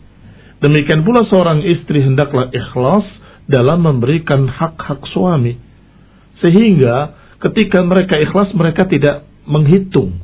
Demikian 0.64 1.04
pula 1.04 1.28
seorang 1.28 1.64
istri 1.64 2.04
hendaklah 2.04 2.52
ikhlas 2.52 3.06
dalam 3.46 3.84
memberikan 3.84 4.48
hak-hak 4.48 5.04
suami. 5.12 5.60
Sehingga 6.40 7.16
ketika 7.44 7.84
mereka 7.84 8.20
ikhlas 8.20 8.52
mereka 8.56 8.88
tidak 8.88 9.28
menghitung. 9.46 10.20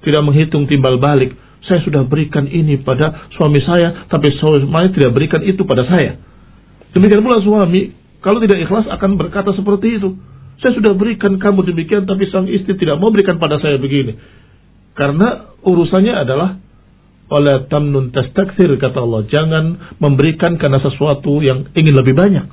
Tidak 0.00 0.22
menghitung 0.24 0.64
timbal 0.64 0.96
balik 0.96 1.36
saya 1.70 1.84
sudah 1.84 2.02
berikan 2.08 2.48
ini 2.48 2.80
pada 2.80 3.30
suami 3.36 3.60
saya, 3.60 4.08
tapi 4.08 4.32
suami 4.40 4.90
tidak 4.96 5.12
berikan 5.12 5.44
itu 5.44 5.60
pada 5.68 5.84
saya. 5.86 6.16
Demikian 6.96 7.20
pula 7.20 7.38
suami, 7.44 7.92
kalau 8.24 8.40
tidak 8.40 8.64
ikhlas 8.64 8.88
akan 8.88 9.20
berkata 9.20 9.52
seperti 9.52 10.00
itu. 10.00 10.16
Saya 10.60 10.76
sudah 10.76 10.92
berikan 10.96 11.38
kamu 11.38 11.72
demikian, 11.72 12.04
tapi 12.04 12.28
sang 12.28 12.48
istri 12.48 12.76
tidak 12.76 12.98
mau 13.00 13.12
berikan 13.12 13.38
pada 13.38 13.60
saya 13.60 13.78
begini. 13.78 14.16
Karena 14.96 15.56
urusannya 15.64 16.14
adalah 16.16 16.58
oleh 17.30 17.70
tamnun 17.70 18.10
tastakthir 18.10 18.74
kata 18.76 18.98
Allah. 18.98 19.22
Jangan 19.30 19.64
memberikan 20.02 20.58
karena 20.58 20.82
sesuatu 20.82 21.38
yang 21.40 21.70
ingin 21.72 21.94
lebih 21.94 22.18
banyak. 22.18 22.46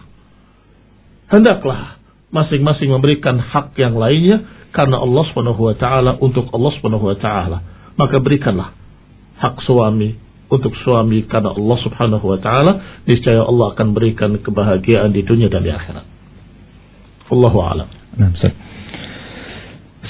Hendaklah 1.28 1.98
masing-masing 2.30 2.94
memberikan 2.94 3.42
hak 3.42 3.76
yang 3.82 3.98
lainnya 3.98 4.70
karena 4.72 5.02
Allah 5.02 5.24
Subhanahu 5.34 5.62
wa 5.68 5.76
taala 5.76 6.22
untuk 6.22 6.48
Allah 6.54 6.72
Subhanahu 6.78 7.06
wa 7.10 7.18
taala. 7.18 7.58
Maka 7.98 8.22
berikanlah 8.22 8.78
hak 9.42 9.56
suami 9.66 10.14
untuk 10.48 10.72
suami 10.86 11.26
karena 11.26 11.58
Allah 11.58 11.78
Subhanahu 11.82 12.26
wa 12.30 12.40
taala. 12.40 13.04
Niscaya 13.10 13.44
Allah 13.44 13.74
akan 13.74 13.88
berikan 13.98 14.38
kebahagiaan 14.40 15.10
di 15.12 15.26
dunia 15.26 15.50
dan 15.50 15.66
di 15.66 15.74
akhirat. 15.74 16.06
Allahu 17.28 17.58
a'lam. 17.60 17.90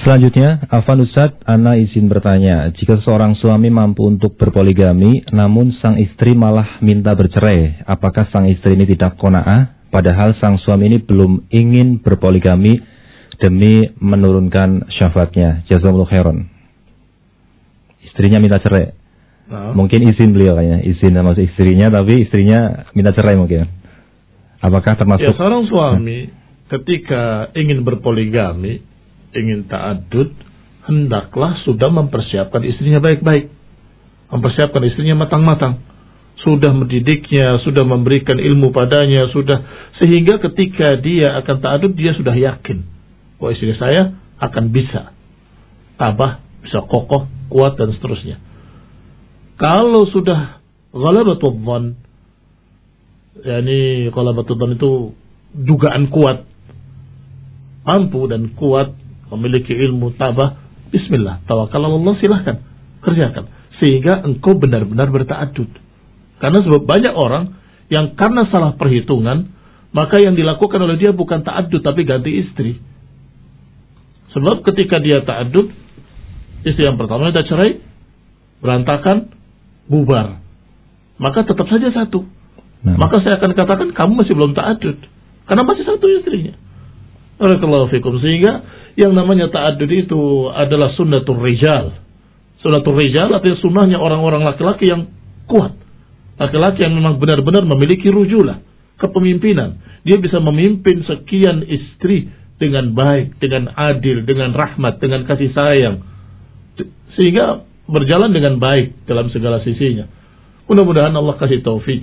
Selanjutnya, 0.08 0.64
Afan 0.72 1.04
Ustaz, 1.04 1.36
Ana 1.44 1.76
izin 1.76 2.08
bertanya, 2.08 2.72
jika 2.80 2.96
seorang 3.04 3.36
suami 3.44 3.68
mampu 3.68 4.08
untuk 4.08 4.40
berpoligami, 4.40 5.28
namun 5.36 5.76
sang 5.84 6.00
istri 6.00 6.32
malah 6.32 6.80
minta 6.80 7.12
bercerai, 7.12 7.84
apakah 7.84 8.24
sang 8.32 8.48
istri 8.48 8.80
ini 8.80 8.88
tidak 8.88 9.20
kona'ah, 9.20 9.92
padahal 9.92 10.32
sang 10.40 10.64
suami 10.64 10.88
ini 10.88 11.04
belum 11.04 11.52
ingin 11.52 12.00
berpoligami 12.00 12.80
demi 13.44 13.84
menurunkan 14.00 14.88
syahwatnya? 14.96 15.68
Jazakumullah 15.68 16.08
khairan. 16.08 16.48
Istrinya 18.08 18.40
minta 18.40 18.64
cerai. 18.64 18.96
Nah. 19.52 19.76
Mungkin 19.76 20.08
izin 20.08 20.32
beliau 20.32 20.56
kayaknya, 20.56 20.88
izin 20.88 21.20
sama 21.20 21.36
istrinya 21.36 21.92
tapi 21.92 22.24
istrinya 22.24 22.88
minta 22.96 23.12
cerai 23.12 23.36
mungkin. 23.36 23.68
Apakah 24.64 24.96
termasuk 24.96 25.28
Ya, 25.28 25.36
seorang 25.36 25.68
suami 25.68 26.32
ketika 26.72 27.52
ingin 27.60 27.84
berpoligami, 27.84 28.87
ingin 29.36 29.68
ta'adud, 29.68 30.32
hendaklah 30.88 31.60
sudah 31.68 31.92
mempersiapkan 31.92 32.64
istrinya 32.64 33.04
baik-baik. 33.04 33.52
Mempersiapkan 34.32 34.84
istrinya 34.88 35.28
matang-matang. 35.28 35.84
Sudah 36.44 36.72
mendidiknya, 36.72 37.60
sudah 37.66 37.84
memberikan 37.84 38.38
ilmu 38.38 38.70
padanya, 38.72 39.28
sudah 39.34 39.90
sehingga 40.00 40.38
ketika 40.38 40.96
dia 41.02 41.34
akan 41.44 41.56
ta'adud 41.60 41.92
dia 41.98 42.14
sudah 42.14 42.32
yakin 42.32 42.86
bahwa 43.42 43.50
istri 43.58 43.74
saya 43.76 44.16
akan 44.38 44.70
bisa 44.70 45.12
tabah, 45.98 46.46
bisa 46.62 46.86
kokoh, 46.86 47.26
kuat 47.50 47.74
dan 47.76 47.90
seterusnya. 47.98 48.38
Kalau 49.58 50.06
sudah 50.14 50.62
ghalabatul 50.94 51.58
dhan 51.58 51.84
yakni 53.42 54.10
ghalabatul 54.14 54.58
dhan 54.58 54.72
itu 54.78 54.92
dugaan 55.58 56.14
kuat 56.14 56.46
mampu 57.82 58.30
dan 58.30 58.54
kuat 58.54 58.94
memiliki 59.34 59.74
ilmu 59.76 60.16
tabah 60.16 60.60
bismillah 60.92 61.44
tawakal 61.46 61.84
Allah 61.84 62.16
silahkan 62.20 62.58
kerjakan 63.04 63.52
sehingga 63.78 64.26
engkau 64.26 64.58
benar-benar 64.58 65.12
bertaadud 65.12 65.70
karena 66.38 66.60
sebab 66.64 66.82
banyak 66.86 67.14
orang 67.14 67.58
yang 67.88 68.14
karena 68.20 68.48
salah 68.50 68.76
perhitungan 68.76 69.54
maka 69.96 70.20
yang 70.20 70.36
dilakukan 70.36 70.78
oleh 70.78 71.00
dia 71.00 71.16
bukan 71.16 71.42
ta'adud 71.42 71.82
tapi 71.82 72.04
ganti 72.04 72.44
istri 72.44 72.78
sebab 74.36 74.64
ketika 74.68 75.00
dia 75.00 75.24
ta'adud 75.24 75.68
istri 76.68 76.84
yang 76.84 77.00
pertama 77.00 77.32
sudah 77.32 77.46
cerai 77.48 77.72
berantakan 78.62 79.38
bubar. 79.88 80.42
Maka 81.18 81.48
tetap 81.48 81.66
saja 81.66 81.90
satu. 81.90 82.26
Nah. 82.86 82.96
Maka 83.00 83.24
saya 83.26 83.42
akan 83.42 83.52
katakan 83.58 83.90
kamu 83.96 84.12
masih 84.22 84.34
belum 84.38 84.54
ta'adud. 84.54 84.98
Karena 85.48 85.64
masih 85.66 85.84
satu 85.88 86.06
istrinya. 86.06 86.54
Barakallahu 87.42 87.90
fikum. 87.90 88.22
Sehingga 88.22 88.62
yang 88.98 89.14
namanya 89.14 89.54
ta'adud 89.54 89.92
itu 89.94 90.50
adalah 90.50 90.90
sunnatul 90.98 91.38
rijal. 91.38 91.94
Sunnatul 92.66 92.98
rijal 92.98 93.30
artinya 93.30 93.62
sunnahnya 93.62 93.98
orang-orang 94.02 94.42
laki-laki 94.42 94.90
yang 94.90 95.14
kuat. 95.46 95.78
Laki-laki 96.42 96.82
yang 96.82 96.98
memang 96.98 97.22
benar-benar 97.22 97.62
memiliki 97.62 98.10
rujulah. 98.10 98.58
Kepemimpinan. 98.98 100.02
Dia 100.02 100.18
bisa 100.18 100.42
memimpin 100.42 101.06
sekian 101.06 101.62
istri 101.70 102.34
dengan 102.58 102.98
baik, 102.98 103.38
dengan 103.38 103.70
adil, 103.78 104.26
dengan 104.26 104.58
rahmat, 104.58 104.98
dengan 104.98 105.30
kasih 105.30 105.54
sayang. 105.54 106.02
Sehingga 107.14 107.62
berjalan 107.86 108.34
dengan 108.34 108.58
baik 108.58 109.06
dalam 109.06 109.30
segala 109.30 109.62
sisinya. 109.62 110.10
Mudah-mudahan 110.66 111.14
Allah 111.14 111.38
kasih 111.38 111.62
taufik 111.62 112.02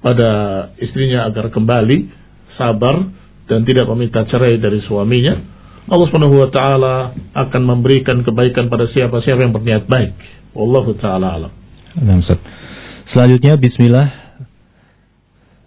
pada 0.00 0.30
istrinya 0.78 1.26
agar 1.28 1.50
kembali 1.50 2.08
sabar 2.56 3.10
dan 3.44 3.66
tidak 3.68 3.84
meminta 3.92 4.24
cerai 4.30 4.56
dari 4.56 4.80
suaminya, 4.88 5.53
Allah 5.84 6.06
Subhanahu 6.08 6.36
wa 6.40 6.48
taala 6.48 6.94
akan 7.36 7.62
memberikan 7.62 8.24
kebaikan 8.24 8.72
pada 8.72 8.88
siapa-siapa 8.88 9.44
yang 9.44 9.52
berniat 9.52 9.84
baik. 9.84 10.16
Wallahu 10.56 10.96
taala 10.96 11.36
alam. 11.36 11.52
Selanjutnya 13.12 13.54
bismillah 13.60 14.24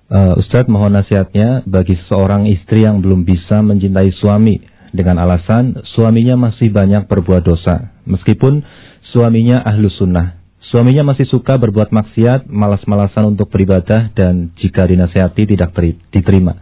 Uh, 0.08 0.40
Ustadz 0.40 0.72
mohon 0.72 0.96
nasihatnya 0.96 1.68
bagi 1.68 2.00
seorang 2.08 2.48
istri 2.48 2.88
yang 2.88 3.04
belum 3.04 3.28
bisa 3.28 3.60
mencintai 3.60 4.16
suami 4.16 4.56
dengan 4.96 5.20
alasan 5.20 5.84
suaminya 6.00 6.40
masih 6.40 6.72
banyak 6.72 7.12
berbuat 7.12 7.44
dosa. 7.44 7.92
Meskipun 8.08 8.64
suaminya 9.12 9.60
ahlu 9.68 9.92
sunnah. 9.92 10.40
Suaminya 10.72 11.12
masih 11.12 11.28
suka 11.28 11.60
berbuat 11.60 11.92
maksiat, 11.92 12.48
malas-malasan 12.48 13.36
untuk 13.36 13.52
beribadah 13.52 14.12
dan 14.16 14.56
jika 14.64 14.88
dinasihati 14.88 15.44
tidak 15.44 15.76
diterima. 16.12 16.56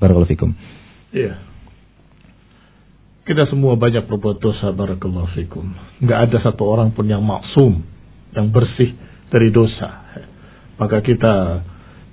Barakallahu 0.00 0.32
fikum. 0.32 0.56
Iya. 1.12 1.47
Kita 3.28 3.44
semua 3.44 3.76
banyak 3.76 4.08
berbuat 4.08 4.40
dosa 4.40 4.72
barakallahu 4.72 5.28
fikum. 5.36 5.68
Enggak 6.00 6.32
ada 6.32 6.36
satu 6.48 6.64
orang 6.64 6.96
pun 6.96 7.04
yang 7.04 7.20
maksum, 7.20 7.84
yang 8.32 8.48
bersih 8.48 8.96
dari 9.28 9.52
dosa. 9.52 10.08
Maka 10.80 11.04
kita 11.04 11.60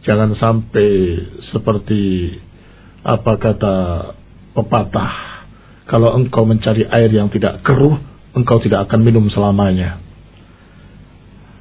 jangan 0.03 0.35
sampai 0.35 0.89
seperti 1.55 2.35
apa 2.99 3.31
kata 3.39 3.75
pepatah, 4.59 5.13
kalau 5.87 6.19
engkau 6.19 6.43
mencari 6.43 6.83
air 6.83 7.07
yang 7.07 7.31
tidak 7.31 7.63
keruh, 7.63 7.95
engkau 8.35 8.59
tidak 8.59 8.83
akan 8.91 8.99
minum 8.99 9.23
selamanya. 9.31 10.03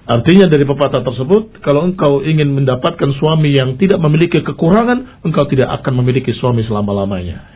Artinya 0.05 0.51
dari 0.51 0.67
pepatah 0.67 1.07
tersebut, 1.07 1.62
kalau 1.62 1.87
engkau 1.87 2.27
ingin 2.27 2.51
mendapatkan 2.59 3.09
suami 3.23 3.55
yang 3.55 3.79
tidak 3.79 4.03
memiliki 4.03 4.43
kekurangan, 4.43 5.23
engkau 5.23 5.47
tidak 5.47 5.79
akan 5.79 6.03
memiliki 6.03 6.35
suami 6.35 6.67
selama-lamanya. 6.67 7.54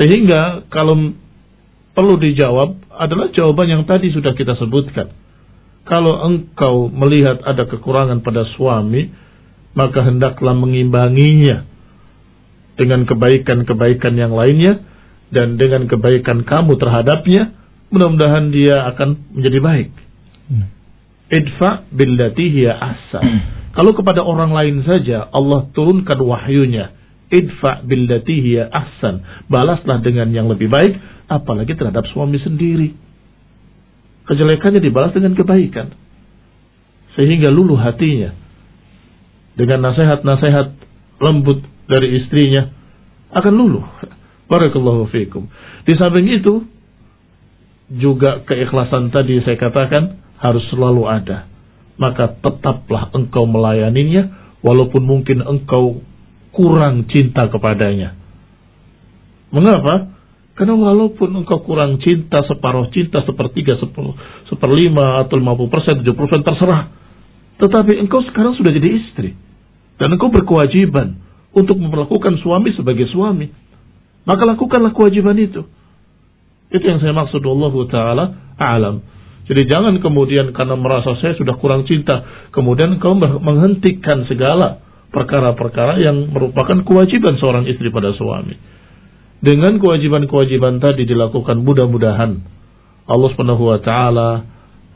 Sehingga 0.00 0.64
kalau 0.72 1.12
perlu 1.92 2.16
dijawab 2.16 2.80
adalah 2.92 3.28
jawaban 3.32 3.68
yang 3.68 3.84
tadi 3.84 4.08
sudah 4.12 4.32
kita 4.32 4.56
sebutkan. 4.56 5.12
Kalau 5.82 6.24
engkau 6.24 6.88
melihat 6.88 7.42
ada 7.42 7.66
kekurangan 7.66 8.22
pada 8.22 8.46
suami, 8.54 9.10
maka 9.74 10.06
hendaklah 10.06 10.54
mengimbanginya 10.54 11.66
dengan 12.78 13.04
kebaikan-kebaikan 13.04 14.14
yang 14.16 14.32
lainnya 14.32 14.80
dan 15.32 15.56
dengan 15.60 15.88
kebaikan 15.88 16.44
kamu 16.44 16.76
terhadapnya, 16.80 17.56
mudah-mudahan 17.92 18.52
dia 18.52 18.84
akan 18.94 19.36
menjadi 19.36 19.58
baik. 19.60 19.90
Hmm. 20.48 20.68
Idfa 21.32 21.88
billati 21.88 22.46
hiya 22.52 22.72
ahsan. 22.76 23.24
Kalau 23.72 23.96
kepada 23.96 24.20
orang 24.20 24.52
lain 24.52 24.84
saja 24.84 25.32
Allah 25.32 25.72
turunkan 25.72 26.20
wahyunya, 26.20 26.92
idfa 27.32 27.80
billati 27.88 28.36
hiya 28.44 28.68
ahsan. 28.68 29.48
Balaslah 29.48 30.04
dengan 30.04 30.28
yang 30.30 30.52
lebih 30.52 30.68
baik, 30.68 30.92
apalagi 31.32 31.72
terhadap 31.72 32.04
suami 32.12 32.36
sendiri. 32.44 32.92
Kejelekannya 34.28 34.84
dibalas 34.84 35.16
dengan 35.16 35.32
kebaikan. 35.32 35.96
Sehingga 37.16 37.48
luluh 37.48 37.80
hatinya. 37.80 38.36
Dengan 39.56 39.92
nasihat-nasihat 39.92 40.68
lembut 41.20 41.64
dari 41.88 42.20
istrinya 42.20 42.68
akan 43.32 43.52
luluh. 43.56 43.84
Barakallahu 44.52 45.08
fiikum. 45.08 45.48
Di 45.88 45.96
samping 45.96 46.28
itu 46.28 46.68
juga 47.92 48.44
keikhlasan 48.48 49.12
tadi 49.12 49.40
saya 49.44 49.56
katakan 49.56 50.20
harus 50.40 50.64
selalu 50.72 51.08
ada. 51.08 51.48
Maka 52.00 52.36
tetaplah 52.40 53.12
engkau 53.12 53.44
melayaninya 53.44 54.56
walaupun 54.64 55.04
mungkin 55.04 55.44
engkau 55.44 56.00
kurang 56.52 57.08
cinta 57.08 57.48
kepadanya. 57.48 58.14
Mengapa? 59.52 60.12
Karena 60.52 60.76
walaupun 60.76 61.32
engkau 61.32 61.64
kurang 61.64 61.96
cinta, 62.04 62.44
separuh 62.44 62.92
cinta, 62.92 63.24
sepertiga, 63.24 63.80
sepuluh, 63.80 64.12
seperlima, 64.52 65.24
atau 65.24 65.40
lima 65.40 65.56
puluh 65.56 65.72
persen, 65.72 66.04
tujuh 66.04 66.12
puluh 66.12 66.28
persen, 66.28 66.44
terserah. 66.44 66.92
Tetapi 67.56 67.96
engkau 68.04 68.20
sekarang 68.28 68.52
sudah 68.56 68.68
jadi 68.68 68.88
istri. 69.00 69.32
Dan 69.96 70.12
engkau 70.12 70.28
berkewajiban 70.28 71.16
untuk 71.56 71.80
memperlakukan 71.80 72.40
suami 72.44 72.72
sebagai 72.76 73.08
suami. 73.12 73.48
Maka 74.28 74.44
lakukanlah 74.44 74.92
kewajiban 74.92 75.36
itu. 75.40 75.64
Itu 76.72 76.84
yang 76.84 77.00
saya 77.00 77.12
maksud 77.16 77.44
Allah 77.44 77.74
Ta'ala 77.88 78.24
alam. 78.56 79.04
Jadi 79.48 79.68
jangan 79.68 79.98
kemudian 79.98 80.54
karena 80.54 80.78
merasa 80.78 81.18
saya 81.18 81.34
sudah 81.34 81.58
kurang 81.58 81.84
cinta, 81.84 82.48
kemudian 82.54 82.96
engkau 82.96 83.12
menghentikan 83.18 84.24
segala 84.30 84.80
perkara-perkara 85.12 86.00
yang 86.00 86.32
merupakan 86.32 86.80
kewajiban 86.82 87.36
seorang 87.38 87.68
istri 87.68 87.92
pada 87.92 88.16
suami. 88.16 88.56
Dengan 89.42 89.76
kewajiban-kewajiban 89.76 90.80
tadi 90.80 91.04
dilakukan 91.04 91.60
mudah-mudahan 91.60 92.32
Allah 93.10 93.28
Subhanahu 93.34 93.68
wa 93.68 93.78
taala 93.82 94.30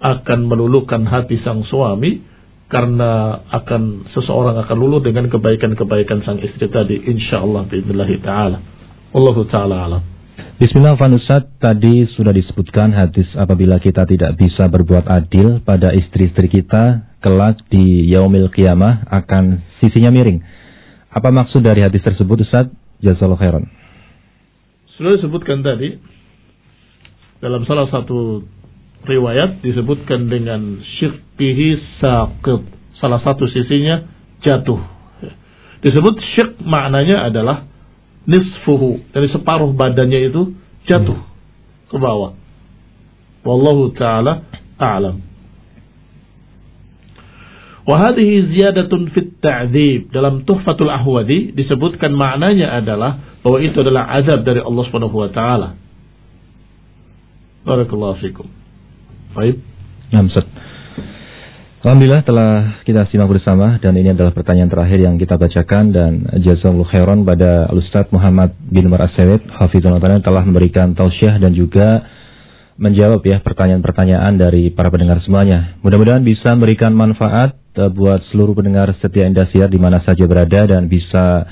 akan 0.01 0.41
meluluhkan 0.47 1.05
hati 1.05 1.43
sang 1.43 1.67
suami 1.67 2.23
karena 2.67 3.43
akan 3.51 4.11
seseorang 4.11 4.59
akan 4.67 4.77
luluh 4.79 5.03
dengan 5.03 5.31
kebaikan-kebaikan 5.31 6.23
sang 6.27 6.39
istri 6.43 6.67
tadi 6.71 6.99
insyaallah 6.99 7.67
biidznillah 7.71 8.11
taala. 8.23 8.59
Allah 9.15 9.37
taala 9.51 9.77
alam. 9.87 10.03
Bismillah 10.57 10.97
Ustaz, 10.97 11.53
tadi 11.61 12.09
sudah 12.17 12.33
disebutkan 12.33 12.89
hadis 12.93 13.29
apabila 13.37 13.77
kita 13.77 14.09
tidak 14.09 14.41
bisa 14.41 14.69
berbuat 14.73 15.05
adil 15.05 15.61
pada 15.61 15.93
istri-istri 15.93 16.49
kita, 16.49 17.06
kelak 17.21 17.61
di 17.73 18.11
yaumil 18.13 18.53
qiyamah 18.53 19.09
akan 19.11 19.63
sisinya 19.81 20.13
miring. 20.13 20.43
Apa 21.11 21.33
maksud 21.33 21.65
dari 21.65 21.81
hadis 21.81 22.05
tersebut 22.05 22.45
Ustaz? 22.45 22.69
Jazakallahu 23.01 23.41
khairan. 23.41 23.65
Sudah 24.97 25.17
disebutkan 25.21 25.61
tadi 25.61 25.97
dalam 27.41 27.65
salah 27.69 27.89
satu 27.93 28.45
riwayat 29.05 29.61
disebutkan 29.61 30.29
dengan 30.29 30.81
syirkihi 30.99 32.01
saqid. 32.01 32.65
Salah 32.97 33.21
satu 33.21 33.45
sisinya 33.49 34.09
jatuh. 34.41 34.81
Disebut 35.85 36.15
syirk 36.35 36.53
maknanya 36.65 37.29
adalah 37.29 37.69
nisfuhu. 38.25 39.05
Dari 39.13 39.29
separuh 39.31 39.77
badannya 39.77 40.33
itu 40.33 40.57
jatuh 40.89 41.21
ke 41.93 41.97
bawah. 42.01 42.33
Wallahu 43.47 43.95
ta'ala 43.95 44.43
a'lam. 44.81 45.23
Wahadihi 47.87 48.51
ziyadatun 48.51 49.15
fit 49.15 49.39
ta'dzib. 49.39 50.11
Dalam 50.11 50.43
Tuhfatul 50.43 50.91
Ahwadi 50.91 51.55
disebutkan 51.55 52.11
maknanya 52.19 52.83
adalah 52.83 53.39
bahwa 53.47 53.63
itu 53.63 53.79
adalah 53.79 54.11
azab 54.11 54.43
dari 54.43 54.59
Allah 54.59 54.83
Subhanahu 54.91 55.15
wa 55.15 55.31
taala. 55.31 55.79
Barakallahu 57.63 58.19
fikum. 58.19 58.47
Baik. 59.39 59.63
Ya, 60.11 60.23
Alhamdulillah 61.87 62.27
telah 62.27 62.83
kita 62.83 63.07
simak 63.15 63.31
bersama 63.31 63.79
dan 63.79 63.95
ini 63.95 64.11
adalah 64.11 64.35
pertanyaan 64.35 64.67
terakhir 64.67 65.07
yang 65.07 65.15
kita 65.23 65.39
bacakan 65.39 65.95
dan 65.95 66.27
jazakallahu 66.43 66.91
khairan 66.91 67.23
pada 67.23 67.71
Ustaz 67.71 68.11
Muhammad 68.11 68.59
bin 68.67 68.91
Umar 68.91 69.07
As-Sawid 69.07 69.47
telah 70.27 70.43
memberikan 70.43 70.99
tausiah 70.99 71.39
dan 71.39 71.55
juga 71.55 72.03
menjawab 72.75 73.23
ya 73.23 73.39
pertanyaan-pertanyaan 73.39 74.35
dari 74.35 74.75
para 74.75 74.91
pendengar 74.91 75.23
semuanya. 75.23 75.79
Mudah-mudahan 75.87 76.27
bisa 76.27 76.59
memberikan 76.59 76.91
manfaat 76.91 77.55
buat 77.93 78.25
seluruh 78.33 78.57
pendengar 78.57 78.89
setia 78.99 79.29
Indasiar 79.29 79.69
di 79.69 79.77
mana 79.77 80.01
saja 80.01 80.25
berada 80.25 80.65
dan 80.65 80.89
bisa 80.89 81.45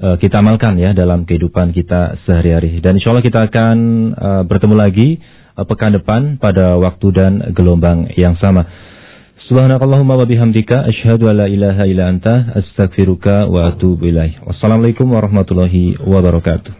uh, 0.00 0.16
kita 0.16 0.40
amalkan 0.40 0.80
ya 0.80 0.96
dalam 0.96 1.28
kehidupan 1.28 1.76
kita 1.76 2.16
sehari-hari. 2.24 2.80
Dan 2.80 2.96
insya 2.96 3.12
Allah 3.12 3.24
kita 3.24 3.40
akan 3.46 3.76
uh, 4.16 4.42
bertemu 4.48 4.74
lagi 4.74 5.08
uh, 5.54 5.64
pekan 5.68 5.92
depan 5.92 6.40
pada 6.40 6.80
waktu 6.80 7.06
dan 7.12 7.32
gelombang 7.52 8.08
yang 8.16 8.40
sama. 8.40 8.64
Subhanakallahumma 9.50 10.14
wa 10.14 10.26
bihamdika 10.30 10.86
asyhadu 10.88 11.26
an 11.28 11.44
la 11.44 11.46
ilaha 11.50 11.82
illa 11.84 12.08
anta 12.08 12.54
astaghfiruka 12.56 13.50
wa 13.50 13.74
atubu 13.74 14.08
ilaik. 14.08 14.40
Wassalamualaikum 14.46 15.10
warahmatullahi 15.10 15.98
wabarakatuh. 16.00 16.79